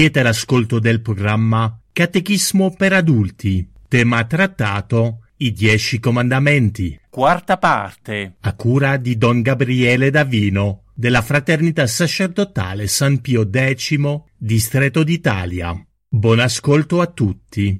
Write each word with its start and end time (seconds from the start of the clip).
Siete 0.00 0.20
all'ascolto 0.20 0.78
del 0.78 1.02
programma 1.02 1.78
Catechismo 1.92 2.74
per 2.74 2.94
adulti, 2.94 3.70
tema 3.86 4.24
trattato 4.24 5.26
I 5.36 5.52
Dieci 5.52 6.00
Comandamenti, 6.00 6.98
Quarta 7.10 7.58
parte. 7.58 8.36
a 8.40 8.54
cura 8.54 8.96
di 8.96 9.18
Don 9.18 9.42
Gabriele 9.42 10.08
Davino 10.08 10.84
della 10.94 11.20
Fraternità 11.20 11.86
Sacerdotale 11.86 12.86
San 12.86 13.20
Pio 13.20 13.46
X, 13.52 13.98
Distretto 14.38 15.02
d'Italia. 15.02 15.78
Buon 16.08 16.38
ascolto 16.38 17.02
a 17.02 17.06
tutti. 17.06 17.78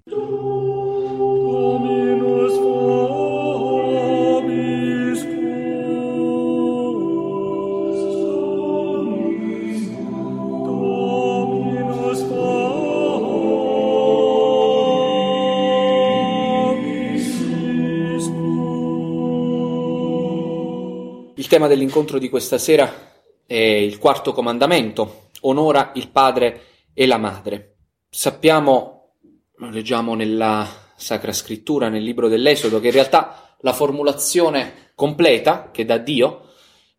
Tema 21.51 21.67
dell'incontro 21.67 22.21
di 22.21 22.29
questa 22.29 22.59
sera 22.59 23.11
è 23.45 23.57
il 23.57 23.99
quarto 23.99 24.33
comandamento, 24.33 25.31
onora 25.41 25.91
il 25.97 26.09
padre 26.09 26.63
e 26.95 27.09
la 27.09 27.19
madre. 27.19 27.79
Sappiamo, 28.09 29.17
lo 29.57 29.69
leggiamo 29.69 30.15
nella 30.15 30.65
Sacra 30.95 31.33
Scrittura, 31.33 31.89
nel 31.89 32.05
libro 32.05 32.29
dell'Esodo, 32.29 32.79
che 32.79 32.87
in 32.87 32.93
realtà 32.93 33.57
la 33.63 33.73
formulazione 33.73 34.93
completa 34.95 35.71
che 35.73 35.85
dà 35.85 35.99
Dio 35.99 36.51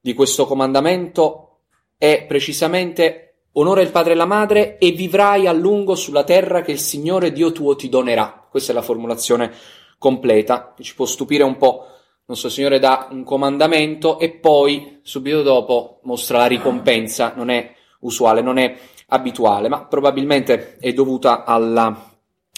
di 0.02 0.14
questo 0.14 0.46
comandamento 0.46 1.60
è 1.98 2.26
precisamente 2.28 3.46
onora 3.54 3.80
il 3.80 3.92
padre 3.92 4.12
e 4.12 4.16
la 4.18 4.26
madre 4.26 4.78
e 4.80 4.92
vivrai 4.92 5.48
a 5.48 5.54
lungo 5.54 5.96
sulla 5.96 6.26
terra 6.26 6.62
che 6.62 6.74
il 6.74 6.80
Signore 6.80 7.32
Dio 7.32 7.54
tuo 7.54 7.78
ti 7.78 7.88
donerà. 7.88 8.46
Questa 8.52 8.74
è 8.74 8.76
la 8.76 8.82
formulazione 8.82 9.54
completa, 9.98 10.76
ci 10.82 10.94
può 10.94 11.06
stupire 11.06 11.44
un 11.44 11.56
po'. 11.56 11.86
Nostro 12.32 12.48
Signore 12.48 12.80
dà 12.80 13.10
un 13.12 13.26
comandamento 13.26 14.18
e 14.18 14.30
poi 14.30 15.00
subito 15.04 15.42
dopo 15.42 16.00
mostra 16.04 16.38
la 16.38 16.46
ricompensa, 16.46 17.34
non 17.36 17.50
è 17.50 17.74
usuale, 18.00 18.42
non 18.42 18.58
è 18.58 18.74
abituale, 19.08 19.68
ma 19.68 19.84
probabilmente 19.84 20.78
è 20.80 20.94
dovuta 20.94 21.44
alla- 21.44 22.10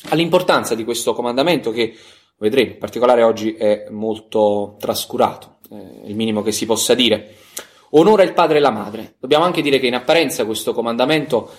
all'importanza 0.10 0.76
di 0.76 0.84
questo 0.84 1.16
comandamento 1.16 1.72
che 1.72 1.96
vedremo, 2.38 2.74
in 2.74 2.78
particolare 2.78 3.24
oggi 3.24 3.56
è 3.56 3.88
molto 3.90 4.76
trascurato, 4.78 5.58
è 5.72 6.06
il 6.06 6.16
minimo 6.16 6.44
che 6.44 6.52
si 6.52 6.68
possa 6.68 6.94
dire. 6.94 7.38
Onora 7.96 8.22
il 8.22 8.34
padre 8.34 8.58
e 8.58 8.62
la 8.62 8.70
madre. 8.70 9.16
Dobbiamo 9.18 9.44
anche 9.44 9.64
dire 9.64 9.80
che 9.80 9.88
in 9.88 9.96
apparenza 9.96 10.46
questo 10.46 10.74
comandamento 10.74 11.50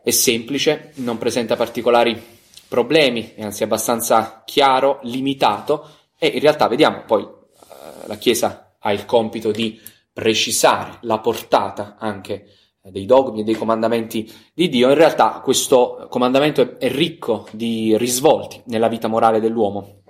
è 0.00 0.10
semplice, 0.10 0.92
non 0.96 1.18
presenta 1.18 1.56
particolari 1.56 2.20
problemi, 2.68 3.32
è 3.34 3.42
anzi 3.42 3.64
abbastanza 3.64 4.42
chiaro, 4.44 5.00
limitato 5.02 6.01
e 6.22 6.28
in 6.28 6.38
realtà 6.38 6.68
vediamo 6.68 7.02
poi 7.04 7.24
eh, 7.24 8.06
la 8.06 8.14
Chiesa 8.16 8.76
ha 8.78 8.92
il 8.92 9.04
compito 9.06 9.50
di 9.50 9.80
precisare 10.12 10.98
la 11.00 11.18
portata 11.18 11.96
anche 11.98 12.46
dei 12.80 13.06
dogmi 13.06 13.40
e 13.40 13.42
dei 13.42 13.56
comandamenti 13.56 14.32
di 14.54 14.68
Dio. 14.68 14.88
In 14.88 14.94
realtà 14.94 15.40
questo 15.42 16.06
comandamento 16.08 16.60
è, 16.60 16.76
è 16.76 16.92
ricco 16.92 17.48
di 17.50 17.96
risvolti 17.96 18.62
nella 18.66 18.86
vita 18.86 19.08
morale 19.08 19.40
dell'uomo. 19.40 20.02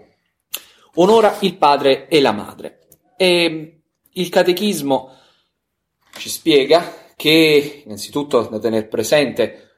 Onora 0.96 1.38
il 1.40 1.56
padre 1.56 2.08
e 2.08 2.20
la 2.20 2.32
madre. 2.32 2.88
E 3.16 3.80
il 4.10 4.28
catechismo 4.28 5.16
ci 6.18 6.28
spiega 6.28 6.92
che 7.16 7.84
innanzitutto 7.86 8.48
da 8.50 8.58
tenere 8.58 8.86
presente 8.86 9.70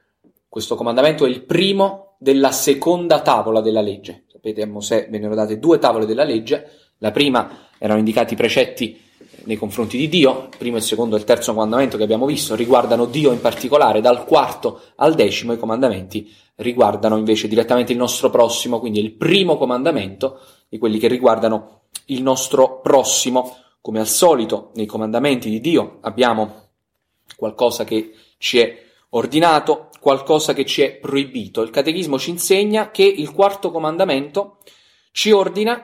questo 0.49 0.75
comandamento 0.75 1.25
è 1.25 1.29
il 1.29 1.45
primo 1.45 2.17
della 2.19 2.51
seconda 2.51 3.21
tavola 3.21 3.61
della 3.61 3.81
legge. 3.81 4.24
Sapete, 4.45 4.61
a 4.61 4.67
Mosè 4.67 5.07
vennero 5.09 5.33
date 5.33 5.57
due 5.57 5.79
tavole 5.79 6.05
della 6.05 6.23
legge, 6.23 6.69
la 6.99 7.09
prima 7.09 7.69
erano 7.79 7.97
indicati 7.97 8.33
i 8.33 8.37
precetti 8.37 9.01
nei 9.45 9.55
confronti 9.55 9.97
di 9.97 10.07
Dio, 10.07 10.49
il 10.51 10.57
primo, 10.59 10.77
il 10.77 10.83
secondo 10.83 11.15
e 11.15 11.19
il 11.19 11.25
terzo 11.25 11.51
comandamento 11.51 11.97
che 11.97 12.03
abbiamo 12.03 12.27
visto 12.27 12.53
riguardano 12.53 13.05
Dio 13.05 13.31
in 13.31 13.41
particolare, 13.41 14.01
dal 14.01 14.23
quarto 14.23 14.81
al 14.97 15.15
decimo 15.15 15.53
i 15.53 15.57
comandamenti 15.57 16.31
riguardano 16.57 17.17
invece 17.17 17.47
direttamente 17.47 17.91
il 17.91 17.97
nostro 17.97 18.29
prossimo, 18.29 18.79
quindi 18.79 18.99
il 18.99 19.13
primo 19.13 19.57
comandamento 19.57 20.39
di 20.69 20.77
quelli 20.77 20.99
che 20.99 21.07
riguardano 21.07 21.85
il 22.05 22.21
nostro 22.21 22.81
prossimo, 22.81 23.57
come 23.81 23.99
al 23.99 24.07
solito 24.07 24.69
nei 24.75 24.85
comandamenti 24.85 25.49
di 25.49 25.59
Dio 25.59 25.97
abbiamo 26.01 26.67
qualcosa 27.35 27.83
che 27.83 28.11
ci 28.37 28.59
è 28.59 28.79
ordinato, 29.09 29.89
qualcosa 30.05 30.53
che 30.53 30.65
ci 30.65 30.83
è 30.83 30.97
proibito. 30.97 31.63
Il 31.63 31.71
catechismo 31.71 32.19
ci 32.19 32.29
insegna 32.29 32.91
che 32.91 33.01
il 33.01 33.31
quarto 33.31 33.71
comandamento 33.71 34.59
ci 35.11 35.31
ordina, 35.31 35.83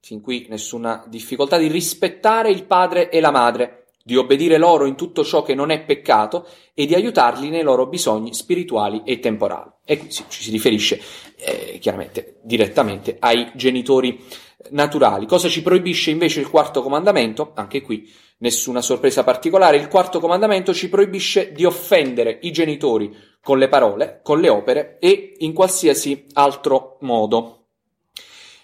fin 0.00 0.20
qui 0.20 0.46
nessuna 0.48 1.04
difficoltà, 1.08 1.58
di 1.58 1.66
rispettare 1.66 2.48
il 2.52 2.62
padre 2.62 3.10
e 3.10 3.18
la 3.18 3.32
madre, 3.32 3.88
di 4.04 4.14
obbedire 4.14 4.56
loro 4.56 4.86
in 4.86 4.94
tutto 4.94 5.24
ciò 5.24 5.42
che 5.42 5.56
non 5.56 5.70
è 5.70 5.82
peccato 5.82 6.46
e 6.74 6.86
di 6.86 6.94
aiutarli 6.94 7.48
nei 7.48 7.64
loro 7.64 7.88
bisogni 7.88 8.34
spirituali 8.34 9.02
e 9.04 9.18
temporali. 9.18 9.72
E 9.84 9.98
qui 9.98 10.10
ci 10.10 10.24
si 10.28 10.52
riferisce 10.52 11.00
eh, 11.34 11.78
chiaramente 11.80 12.38
direttamente 12.44 13.16
ai 13.18 13.50
genitori 13.56 14.24
naturali. 14.70 15.26
Cosa 15.26 15.48
ci 15.48 15.62
proibisce 15.62 16.12
invece 16.12 16.38
il 16.38 16.48
quarto 16.48 16.82
comandamento? 16.82 17.50
Anche 17.56 17.80
qui 17.80 18.08
nessuna 18.38 18.82
sorpresa 18.82 19.24
particolare. 19.24 19.76
Il 19.76 19.88
quarto 19.88 20.20
comandamento 20.20 20.74
ci 20.74 20.88
proibisce 20.88 21.52
di 21.52 21.64
offendere 21.64 22.38
i 22.42 22.50
genitori 22.50 23.14
con 23.40 23.58
le 23.58 23.68
parole, 23.68 24.20
con 24.22 24.40
le 24.40 24.48
opere 24.48 24.98
e 24.98 25.34
in 25.38 25.52
qualsiasi 25.52 26.26
altro 26.34 26.98
modo. 27.00 27.68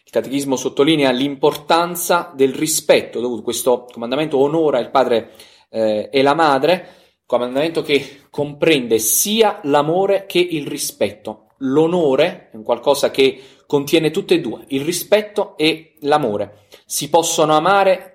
Il 0.04 0.10
catechismo 0.10 0.56
sottolinea 0.56 1.10
l'importanza 1.10 2.32
del 2.34 2.52
rispetto 2.52 3.20
dovuto. 3.20 3.42
Questo 3.42 3.86
comandamento 3.90 4.38
onora 4.38 4.78
il 4.78 4.90
padre 4.90 5.30
eh, 5.70 6.08
e 6.12 6.22
la 6.22 6.34
madre, 6.34 6.88
comandamento 7.24 7.80
che 7.80 8.24
comprende 8.28 8.98
sia 8.98 9.60
l'amore 9.62 10.26
che 10.26 10.38
il 10.38 10.66
rispetto. 10.66 11.46
L'onore 11.58 12.50
è 12.52 12.60
qualcosa 12.62 13.10
che 13.10 13.40
contiene 13.66 14.10
tutte 14.10 14.34
e 14.34 14.40
due, 14.40 14.64
il 14.68 14.82
rispetto 14.82 15.56
e 15.56 15.94
l'amore. 16.00 16.66
Si 16.84 17.08
possono 17.08 17.54
amare 17.54 18.11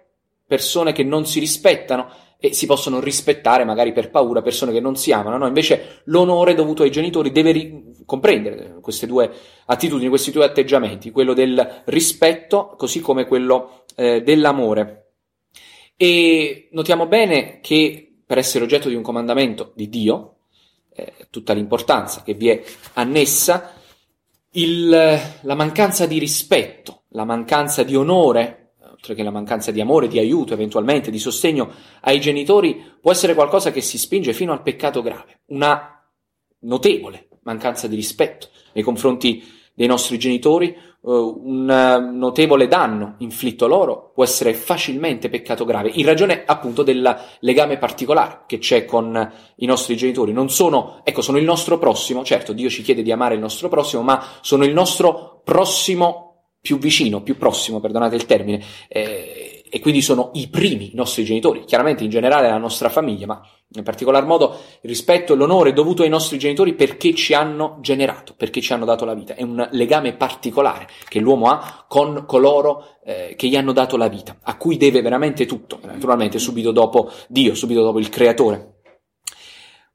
persone 0.47 0.93
che 0.93 1.03
non 1.03 1.25
si 1.25 1.39
rispettano 1.39 2.09
e 2.39 2.53
si 2.53 2.65
possono 2.67 2.99
rispettare 2.99 3.65
magari 3.65 3.91
per 3.91 4.09
paura 4.11 4.41
persone 4.41 4.71
che 4.71 4.79
non 4.79 4.95
si 4.95 5.11
amano, 5.11 5.37
no? 5.37 5.47
Invece 5.47 6.01
l'onore 6.05 6.53
dovuto 6.53 6.83
ai 6.83 6.91
genitori 6.91 7.31
deve 7.31 7.51
ri- 7.51 7.83
comprendere 8.05 8.77
queste 8.79 9.07
due 9.07 9.29
attitudini, 9.65 10.09
questi 10.09 10.31
due 10.31 10.45
atteggiamenti, 10.45 11.11
quello 11.11 11.33
del 11.33 11.81
rispetto 11.85 12.75
così 12.77 13.01
come 13.01 13.25
quello 13.25 13.83
eh, 13.95 14.21
dell'amore. 14.21 15.13
E 15.97 16.69
notiamo 16.71 17.07
bene 17.07 17.59
che 17.59 18.19
per 18.23 18.37
essere 18.37 18.63
oggetto 18.63 18.87
di 18.87 18.95
un 18.95 19.01
comandamento 19.01 19.71
di 19.75 19.89
Dio, 19.89 20.35
eh, 20.93 21.13
tutta 21.31 21.53
l'importanza 21.53 22.21
che 22.21 22.35
vi 22.35 22.49
è 22.49 22.63
annessa, 22.93 23.73
il- 24.51 25.19
la 25.41 25.55
mancanza 25.55 26.05
di 26.05 26.19
rispetto, 26.19 27.03
la 27.09 27.25
mancanza 27.25 27.81
di 27.81 27.95
onore, 27.95 28.66
oltre 28.97 29.13
che 29.13 29.23
la 29.23 29.31
mancanza 29.31 29.71
di 29.71 29.79
amore, 29.79 30.07
di 30.07 30.17
aiuto, 30.19 30.53
eventualmente 30.53 31.11
di 31.11 31.19
sostegno 31.19 31.71
ai 32.01 32.19
genitori, 32.19 32.83
può 32.99 33.11
essere 33.11 33.35
qualcosa 33.35 33.71
che 33.71 33.81
si 33.81 33.97
spinge 33.97 34.33
fino 34.33 34.51
al 34.51 34.63
peccato 34.63 35.01
grave, 35.01 35.41
una 35.47 36.03
notevole 36.61 37.27
mancanza 37.43 37.87
di 37.87 37.95
rispetto 37.95 38.49
nei 38.73 38.83
confronti 38.83 39.55
dei 39.73 39.85
nostri 39.85 40.17
genitori, 40.17 40.69
eh, 40.69 40.79
un 41.01 41.65
notevole 42.15 42.67
danno 42.67 43.15
inflitto 43.19 43.67
loro 43.67 44.11
può 44.15 44.23
essere 44.23 44.55
facilmente 44.55 45.29
peccato 45.29 45.63
grave, 45.63 45.91
in 45.93 46.05
ragione 46.05 46.43
appunto 46.43 46.81
del 46.81 47.17
legame 47.41 47.77
particolare 47.77 48.45
che 48.47 48.57
c'è 48.57 48.85
con 48.85 49.31
i 49.57 49.65
nostri 49.67 49.95
genitori. 49.95 50.33
Non 50.33 50.49
sono, 50.49 51.01
ecco, 51.03 51.21
sono 51.21 51.37
il 51.37 51.45
nostro 51.45 51.77
prossimo, 51.77 52.23
certo, 52.23 52.53
Dio 52.53 52.69
ci 52.69 52.81
chiede 52.81 53.03
di 53.03 53.11
amare 53.11 53.35
il 53.35 53.41
nostro 53.41 53.69
prossimo, 53.69 54.01
ma 54.01 54.21
sono 54.41 54.65
il 54.65 54.73
nostro 54.73 55.41
prossimo 55.43 56.26
più 56.59 56.77
vicino, 56.77 57.21
più 57.21 57.37
prossimo, 57.37 57.79
perdonate 57.79 58.15
il 58.15 58.25
termine, 58.25 58.63
eh, 58.87 59.63
e 59.69 59.79
quindi 59.79 60.01
sono 60.01 60.31
i 60.33 60.47
primi 60.47 60.91
i 60.91 60.95
nostri 60.95 61.23
genitori, 61.23 61.65
chiaramente 61.65 62.03
in 62.03 62.09
generale 62.09 62.49
la 62.49 62.57
nostra 62.57 62.89
famiglia, 62.89 63.25
ma 63.25 63.41
in 63.73 63.83
particolar 63.83 64.25
modo 64.25 64.57
il 64.81 64.89
rispetto 64.89 65.33
e 65.33 65.35
l'onore 65.35 65.73
dovuto 65.73 66.03
ai 66.03 66.09
nostri 66.09 66.37
genitori 66.37 66.73
perché 66.73 67.13
ci 67.13 67.33
hanno 67.33 67.77
generato, 67.81 68.33
perché 68.35 68.61
ci 68.61 68.71
hanno 68.71 68.85
dato 68.85 69.03
la 69.03 69.13
vita. 69.13 69.35
È 69.35 69.43
un 69.43 69.67
legame 69.71 70.13
particolare 70.13 70.87
che 71.07 71.19
l'uomo 71.19 71.49
ha 71.49 71.85
con 71.87 72.23
coloro 72.25 72.99
eh, 73.03 73.33
che 73.35 73.47
gli 73.47 73.55
hanno 73.55 73.73
dato 73.73 73.97
la 73.97 74.07
vita, 74.07 74.37
a 74.41 74.55
cui 74.57 74.77
deve 74.77 75.01
veramente 75.01 75.45
tutto, 75.45 75.79
naturalmente 75.83 76.39
subito 76.39 76.71
dopo 76.71 77.11
Dio, 77.27 77.53
subito 77.53 77.81
dopo 77.81 77.99
il 77.99 78.09
creatore. 78.09 78.75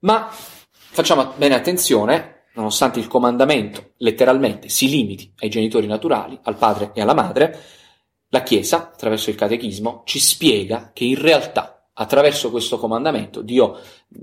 Ma 0.01 0.29
facciamo 0.31 1.33
bene 1.37 1.55
attenzione, 1.55 2.32
nonostante 2.55 2.99
il 2.99 3.07
comandamento 3.07 3.93
letteralmente 3.99 4.69
si 4.69 4.89
limiti 4.89 5.33
ai 5.39 5.49
genitori 5.49 5.87
naturali, 5.87 6.39
al 6.43 6.57
padre 6.57 6.91
e 6.95 7.01
alla 7.01 7.15
madre, 7.15 7.59
la 8.29 8.43
Chiesa, 8.43 8.91
attraverso 8.93 9.31
il 9.31 9.37
catechismo, 9.37 10.03
ci 10.07 10.19
spiega 10.19 10.91
che 10.95 11.05
in 11.05 11.21
realtà, 11.21 11.89
attraverso 11.93 12.51
questo 12.51 12.79
comandamento, 12.79 13.43
Dio 13.43 13.79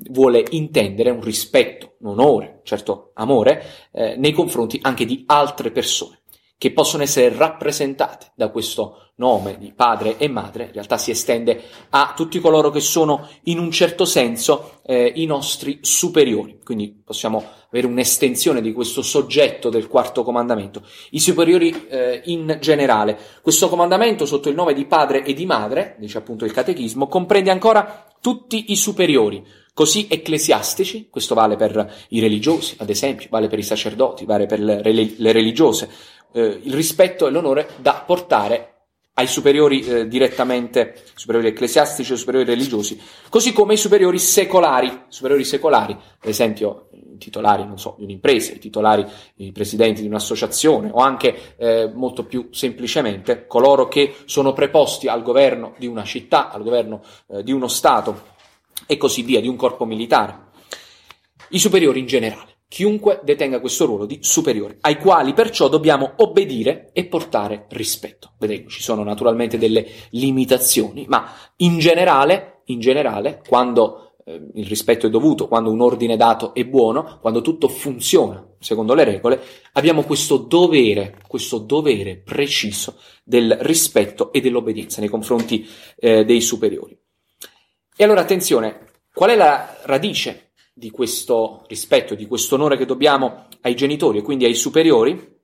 vuole 0.09 0.43
intendere 0.49 1.11
un 1.11 1.21
rispetto, 1.21 1.95
un 1.99 2.09
onore, 2.09 2.61
certo 2.63 3.11
amore, 3.13 3.63
eh, 3.91 4.15
nei 4.15 4.31
confronti 4.31 4.79
anche 4.81 5.05
di 5.05 5.23
altre 5.27 5.71
persone 5.71 6.19
che 6.59 6.73
possono 6.73 7.03
essere 7.03 7.33
rappresentate 7.33 8.33
da 8.35 8.49
questo 8.49 9.11
nome 9.15 9.57
di 9.57 9.71
padre 9.73 10.17
e 10.17 10.27
madre, 10.27 10.65
in 10.65 10.73
realtà 10.73 10.97
si 10.97 11.09
estende 11.09 11.63
a 11.91 12.11
tutti 12.13 12.39
coloro 12.39 12.69
che 12.69 12.81
sono 12.81 13.29
in 13.43 13.59
un 13.59 13.71
certo 13.71 14.03
senso 14.03 14.81
eh, 14.85 15.13
i 15.15 15.25
nostri 15.25 15.79
superiori. 15.81 16.59
Quindi 16.61 17.01
possiamo 17.03 17.43
avere 17.69 17.87
un'estensione 17.87 18.59
di 18.59 18.73
questo 18.73 19.01
soggetto 19.01 19.69
del 19.69 19.87
quarto 19.87 20.23
comandamento. 20.23 20.83
I 21.11 21.19
superiori 21.21 21.87
eh, 21.87 22.23
in 22.25 22.57
generale. 22.59 23.17
Questo 23.41 23.69
comandamento 23.69 24.25
sotto 24.25 24.49
il 24.49 24.55
nome 24.55 24.73
di 24.73 24.85
padre 24.85 25.23
e 25.23 25.33
di 25.33 25.45
madre, 25.45 25.95
dice 25.97 26.17
appunto 26.17 26.43
il 26.43 26.51
catechismo, 26.51 27.07
comprende 27.07 27.51
ancora 27.51 28.05
tutti 28.19 28.71
i 28.73 28.75
superiori, 28.75 29.45
così 29.73 30.07
ecclesiastici, 30.09 31.07
questo 31.09 31.35
vale 31.35 31.55
per 31.55 32.05
i 32.09 32.19
religiosi, 32.19 32.75
ad 32.79 32.89
esempio, 32.89 33.27
vale 33.29 33.47
per 33.47 33.59
i 33.59 33.63
sacerdoti, 33.63 34.25
vale 34.25 34.45
per 34.45 34.59
le, 34.59 34.81
le 34.83 35.31
religiose, 35.31 35.89
eh, 36.31 36.59
il 36.63 36.73
rispetto 36.73 37.27
e 37.27 37.31
l'onore 37.31 37.69
da 37.77 38.03
portare 38.05 38.73
ai 39.19 39.27
superiori 39.27 39.81
eh, 39.81 40.07
direttamente, 40.07 41.03
superiori 41.13 41.49
ecclesiastici 41.49 42.13
o 42.13 42.15
superiori 42.15 42.47
religiosi, 42.47 42.99
così 43.27 43.51
come 43.51 43.73
i 43.73 43.77
superiori 43.77 44.17
secolari, 44.17 45.03
superiori 45.09 45.43
secolari, 45.43 45.91
ad 45.91 46.29
esempio 46.29 46.87
i 46.93 47.17
titolari, 47.17 47.67
so, 47.75 47.95
di 47.97 48.05
un'impresa, 48.05 48.53
i 48.53 48.59
titolari, 48.59 49.05
i 49.35 49.51
presidenti 49.51 50.01
di 50.01 50.07
un'associazione 50.07 50.89
o 50.93 50.99
anche 50.99 51.55
eh, 51.57 51.91
molto 51.93 52.23
più 52.23 52.47
semplicemente 52.51 53.45
coloro 53.45 53.89
che 53.89 54.15
sono 54.23 54.53
preposti 54.53 55.09
al 55.09 55.21
governo 55.21 55.73
di 55.77 55.85
una 55.85 56.05
città, 56.05 56.49
al 56.49 56.63
governo 56.63 57.01
eh, 57.27 57.43
di 57.43 57.51
uno 57.51 57.67
Stato 57.67 58.37
e 58.87 58.95
così 58.95 59.21
via, 59.23 59.41
di 59.41 59.49
un 59.49 59.57
corpo 59.57 59.83
militare. 59.83 60.47
I 61.49 61.59
superiori 61.59 61.99
in 61.99 62.05
generale 62.05 62.48
chiunque 62.69 63.19
detenga 63.23 63.59
questo 63.59 63.85
ruolo 63.85 64.05
di 64.05 64.19
superiore, 64.21 64.77
ai 64.81 64.97
quali 64.97 65.33
perciò 65.33 65.67
dobbiamo 65.67 66.13
obbedire 66.17 66.91
e 66.93 67.05
portare 67.05 67.65
rispetto. 67.71 68.33
Vedete, 68.37 68.69
ci 68.69 68.81
sono 68.81 69.03
naturalmente 69.03 69.57
delle 69.57 69.85
limitazioni, 70.11 71.05
ma 71.09 71.29
in 71.57 71.79
generale, 71.79 72.61
in 72.65 72.79
generale, 72.79 73.41
quando 73.45 74.13
eh, 74.23 74.39
il 74.53 74.67
rispetto 74.67 75.07
è 75.07 75.09
dovuto, 75.09 75.47
quando 75.47 75.71
un 75.71 75.81
ordine 75.81 76.15
dato 76.15 76.53
è 76.53 76.63
buono, 76.63 77.17
quando 77.19 77.41
tutto 77.41 77.67
funziona 77.67 78.45
secondo 78.59 78.93
le 78.93 79.03
regole, 79.03 79.41
abbiamo 79.73 80.03
questo 80.03 80.37
dovere, 80.37 81.17
questo 81.27 81.57
dovere 81.57 82.17
preciso 82.17 82.99
del 83.23 83.57
rispetto 83.61 84.31
e 84.31 84.41
dell'obbedienza 84.41 84.99
nei 84.99 85.09
confronti 85.09 85.67
eh, 85.97 86.25
dei 86.25 86.41
superiori. 86.41 86.97
E 87.95 88.03
allora 88.03 88.21
attenzione, 88.21 88.87
qual 89.13 89.31
è 89.31 89.35
la 89.35 89.77
radice 89.83 90.48
di 90.79 90.89
questo 90.91 91.65
rispetto, 91.67 92.15
di 92.15 92.25
questo 92.25 92.55
onore 92.55 92.77
che 92.77 92.85
dobbiamo 92.85 93.47
ai 93.61 93.75
genitori 93.75 94.19
e 94.19 94.21
quindi 94.21 94.45
ai 94.45 94.55
superiori, 94.55 95.37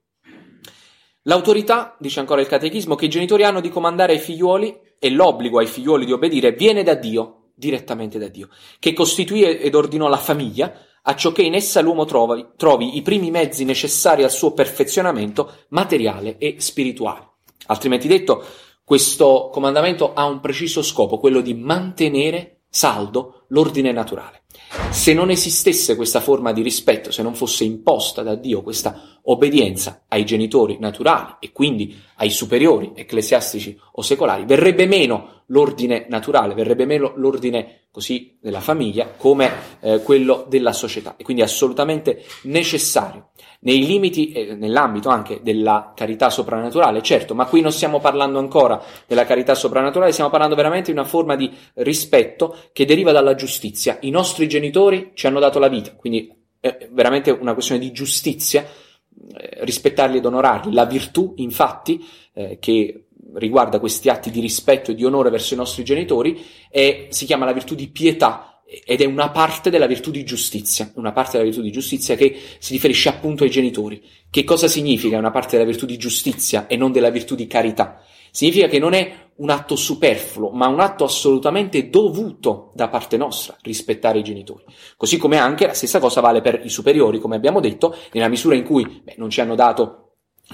l'autorità, 1.24 1.98
dice 2.00 2.22
ancora 2.22 2.40
il 2.40 2.48
catechismo, 2.48 2.96
che 2.96 3.06
i 3.06 3.10
genitori 3.10 3.44
hanno 3.44 3.60
di 3.60 3.70
comandare 3.70 4.14
ai 4.14 4.20
figliuoli 4.20 4.80
e 4.98 5.10
l'obbligo 5.12 5.60
ai 5.60 5.68
figliuoli 5.68 6.06
di 6.06 6.14
obbedire 6.14 6.54
viene 6.54 6.84
da 6.84 6.94
Dio, 6.94 7.50
direttamente 7.54 8.18
da 8.18 8.30
Dio, 8.30 8.48
che 8.80 8.94
costituì 8.94 9.44
ed 9.44 9.76
ordinò 9.76 10.08
la 10.08 10.18
famiglia 10.18 10.74
a 11.02 11.16
ciò 11.16 11.34
che 11.34 11.44
in 11.44 11.54
essa 11.54 11.82
l'uomo 11.82 12.06
trovi, 12.06 12.48
trovi 12.56 12.96
i 12.96 13.02
primi 13.02 13.30
mezzi 13.30 13.66
necessari 13.66 14.24
al 14.24 14.32
suo 14.32 14.54
perfezionamento 14.54 15.66
materiale 15.70 16.38
e 16.38 16.56
spirituale. 16.60 17.34
Altrimenti 17.68 18.08
detto, 18.08 18.44
questo 18.86 19.50
comandamento 19.52 20.14
ha 20.14 20.26
un 20.26 20.40
preciso 20.40 20.82
scopo, 20.82 21.20
quello 21.20 21.42
di 21.42 21.54
mantenere 21.54 22.62
saldo 22.70 23.46
l'ordine 23.50 23.92
naturale. 23.92 24.45
Se 24.90 25.14
non 25.14 25.30
esistesse 25.30 25.96
questa 25.96 26.20
forma 26.20 26.52
di 26.52 26.62
rispetto, 26.62 27.12
se 27.12 27.22
non 27.22 27.36
fosse 27.36 27.64
imposta 27.64 28.22
da 28.22 28.36
Dio 28.36 28.62
questa 28.62 29.20
obbedienza 29.24 30.04
ai 30.08 30.26
genitori 30.26 30.78
naturali 30.80 31.36
e 31.40 31.52
quindi 31.52 31.96
ai 32.16 32.30
superiori 32.30 32.92
ecclesiastici 32.96 33.78
o 33.94 34.02
secolari, 34.02 34.46
verrebbe 34.46 34.86
meno 34.86 35.44
l'ordine 35.48 36.06
naturale, 36.10 36.54
verrebbe 36.54 36.86
meno 36.86 37.14
l'ordine 37.16 37.82
così 37.92 38.38
della 38.42 38.62
famiglia 38.62 39.14
come 39.16 39.52
eh, 39.80 40.02
quello 40.02 40.46
della 40.50 40.74
società. 40.74 41.16
E 41.18 41.24
quindi 41.24 41.42
assolutamente 41.44 42.24
necessario 42.44 43.30
nei 43.66 43.86
limiti 43.86 44.32
e 44.32 44.56
nell'ambito 44.56 45.10
anche 45.10 45.40
della 45.42 45.94
carità 45.96 46.30
soprannaturale, 46.30 47.02
certo, 47.02 47.34
ma 47.34 47.46
qui 47.46 47.62
non 47.62 47.72
stiamo 47.72 48.00
parlando 48.00 48.38
ancora 48.38 48.82
della 49.08 49.26
carità 49.26 49.56
soprannaturale, 49.56 50.12
stiamo 50.12 50.30
parlando 50.30 50.56
veramente 50.56 50.92
di 50.92 50.98
una 50.98 51.08
forma 51.08 51.36
di 51.36 51.52
rispetto 51.76 52.56
che 52.72 52.86
deriva 52.86 53.12
dalla 53.12 53.34
giustizia. 53.34 53.98
I 54.02 54.12
nostri 54.12 54.48
genitori 54.48 55.12
ci 55.16 55.26
hanno 55.26 55.40
dato 55.40 55.58
la 55.58 55.68
vita, 55.68 55.96
quindi 55.96 56.32
è 56.60 56.90
veramente 56.92 57.32
una 57.32 57.54
questione 57.54 57.82
di 57.82 57.92
giustizia 57.92 58.64
eh, 58.64 59.58
rispettarli 59.62 60.18
ed 60.18 60.26
onorarli. 60.26 60.72
La 60.72 60.86
virtù, 60.86 61.34
infatti, 61.38 62.06
eh, 62.34 62.58
che 62.60 63.06
riguarda 63.34 63.80
questi 63.80 64.10
atti 64.10 64.30
di 64.30 64.42
rispetto 64.42 64.92
e 64.92 64.96
di 64.96 65.04
onore 65.04 65.32
verso 65.32 65.56
i 65.56 65.58
nostri 65.58 65.84
genitori, 65.84 66.40
è, 66.70 67.08
si 67.10 67.26
chiama 67.26 67.46
la 67.46 67.54
virtù 67.54 67.74
di 67.74 67.88
pietà 67.90 68.55
ed 68.66 69.02
è 69.02 69.06
una 69.06 69.30
parte 69.30 69.70
della 69.70 69.86
virtù 69.86 70.10
di 70.10 70.24
giustizia, 70.24 70.92
una 70.96 71.12
parte 71.12 71.34
della 71.34 71.44
virtù 71.44 71.62
di 71.62 71.72
giustizia 71.72 72.16
che 72.16 72.36
si 72.58 72.74
riferisce 72.74 73.10
appunto 73.10 73.44
ai 73.44 73.50
genitori. 73.52 74.02
Che 74.30 74.44
cosa 74.44 74.68
significa 74.68 75.18
una 75.18 75.32
parte 75.32 75.58
della 75.58 75.70
virtù 75.70 75.86
di 75.86 75.98
giustizia 75.98 76.66
e 76.68 76.76
non 76.76 76.92
della 76.92 77.12
virtù 77.12 77.36
di 77.36 77.48
carità? 77.48 78.02
Significa 78.32 78.68
che 78.68 78.80
non 78.80 78.94
è 78.94 79.30
un 79.38 79.50
atto 79.50 79.76
superfluo, 79.76 80.50
ma 80.50 80.68
un 80.68 80.80
atto 80.80 81.04
assolutamente 81.04 81.90
dovuto 81.90 82.72
da 82.74 82.90
parte 82.90 83.18
nostra 83.18 83.56
rispettare 83.62 84.20
i 84.20 84.24
genitori. 84.24 84.64
Così 84.98 85.18
come 85.18 85.38
anche 85.38 85.68
la 85.68 85.74
stessa 85.74 86.00
cosa 86.00 86.20
vale 86.20 86.42
per 86.42 86.62
i 86.64 86.70
superiori, 86.70 87.20
come 87.20 87.36
abbiamo 87.36 87.60
detto, 87.60 87.96
nella 88.12 88.28
misura 88.28 88.56
in 88.56 88.64
cui 88.64 89.02
beh, 89.04 89.16
non 89.18 89.30
ci 89.30 89.42
hanno 89.42 89.56
dato 89.56 90.05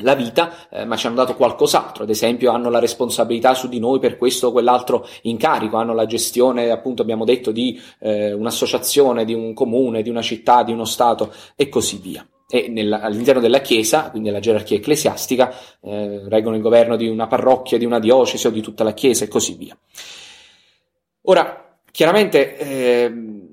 la 0.02 0.16
vita, 0.16 0.70
eh, 0.70 0.86
ma 0.86 0.96
ci 0.96 1.08
hanno 1.08 1.18
dato 1.18 1.36
qualcos'altro, 1.36 2.04
ad 2.04 2.10
esempio 2.10 2.52
hanno 2.52 2.70
la 2.70 2.80
responsabilità 2.80 3.54
su 3.54 3.68
di 3.68 3.80
noi 3.80 4.00
per 4.00 4.18
questo 4.18 4.48
o 4.48 4.52
quell'altro 4.52 5.06
incarico, 5.24 5.78
hanno 5.78 5.94
la 5.94 6.06
gestione, 6.06 6.72
appunto 6.72 7.02
abbiamo 7.02 7.26
detto, 7.26 7.52
di 7.52 7.80
eh, 8.00 8.32
un'associazione, 8.32 9.26
di 9.26 9.34
un 9.34 9.54
comune, 9.54 10.02
di 10.02 10.10
una 10.10 10.22
città, 10.22 10.64
di 10.64 10.72
uno 10.72 10.86
Stato 10.86 11.34
e 11.56 11.68
così 11.68 11.98
via. 11.98 12.26
E 12.50 12.68
nel, 12.68 12.92
all'interno 12.92 13.42
della 13.42 13.60
Chiesa, 13.60 14.10
quindi 14.10 14.30
nella 14.30 14.42
gerarchia 14.42 14.78
ecclesiastica, 14.78 15.54
eh, 15.82 16.22
reggono 16.28 16.56
il 16.56 16.62
governo 16.62 16.96
di 16.96 17.08
una 17.08 17.28
parrocchia, 17.28 17.78
di 17.78 17.86
una 17.86 18.00
diocesi 18.00 18.48
o 18.48 18.50
di 18.50 18.62
tutta 18.62 18.84
la 18.84 18.94
Chiesa 18.94 19.26
e 19.26 19.28
così 19.28 19.56
via. 19.56 19.78
Ora, 21.24 21.78
chiaramente 21.92 22.58
ehm, 22.58 23.50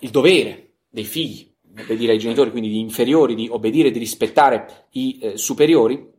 il 0.00 0.10
dovere 0.10 0.74
dei 0.88 1.04
figli 1.04 1.52
obbedire 1.80 2.12
ai 2.12 2.18
genitori, 2.18 2.50
quindi 2.50 2.70
di 2.70 2.80
inferiori, 2.80 3.34
di 3.34 3.48
obbedire 3.50 3.90
di 3.90 3.98
rispettare 3.98 4.86
i 4.92 5.18
eh, 5.20 5.36
superiori, 5.36 6.14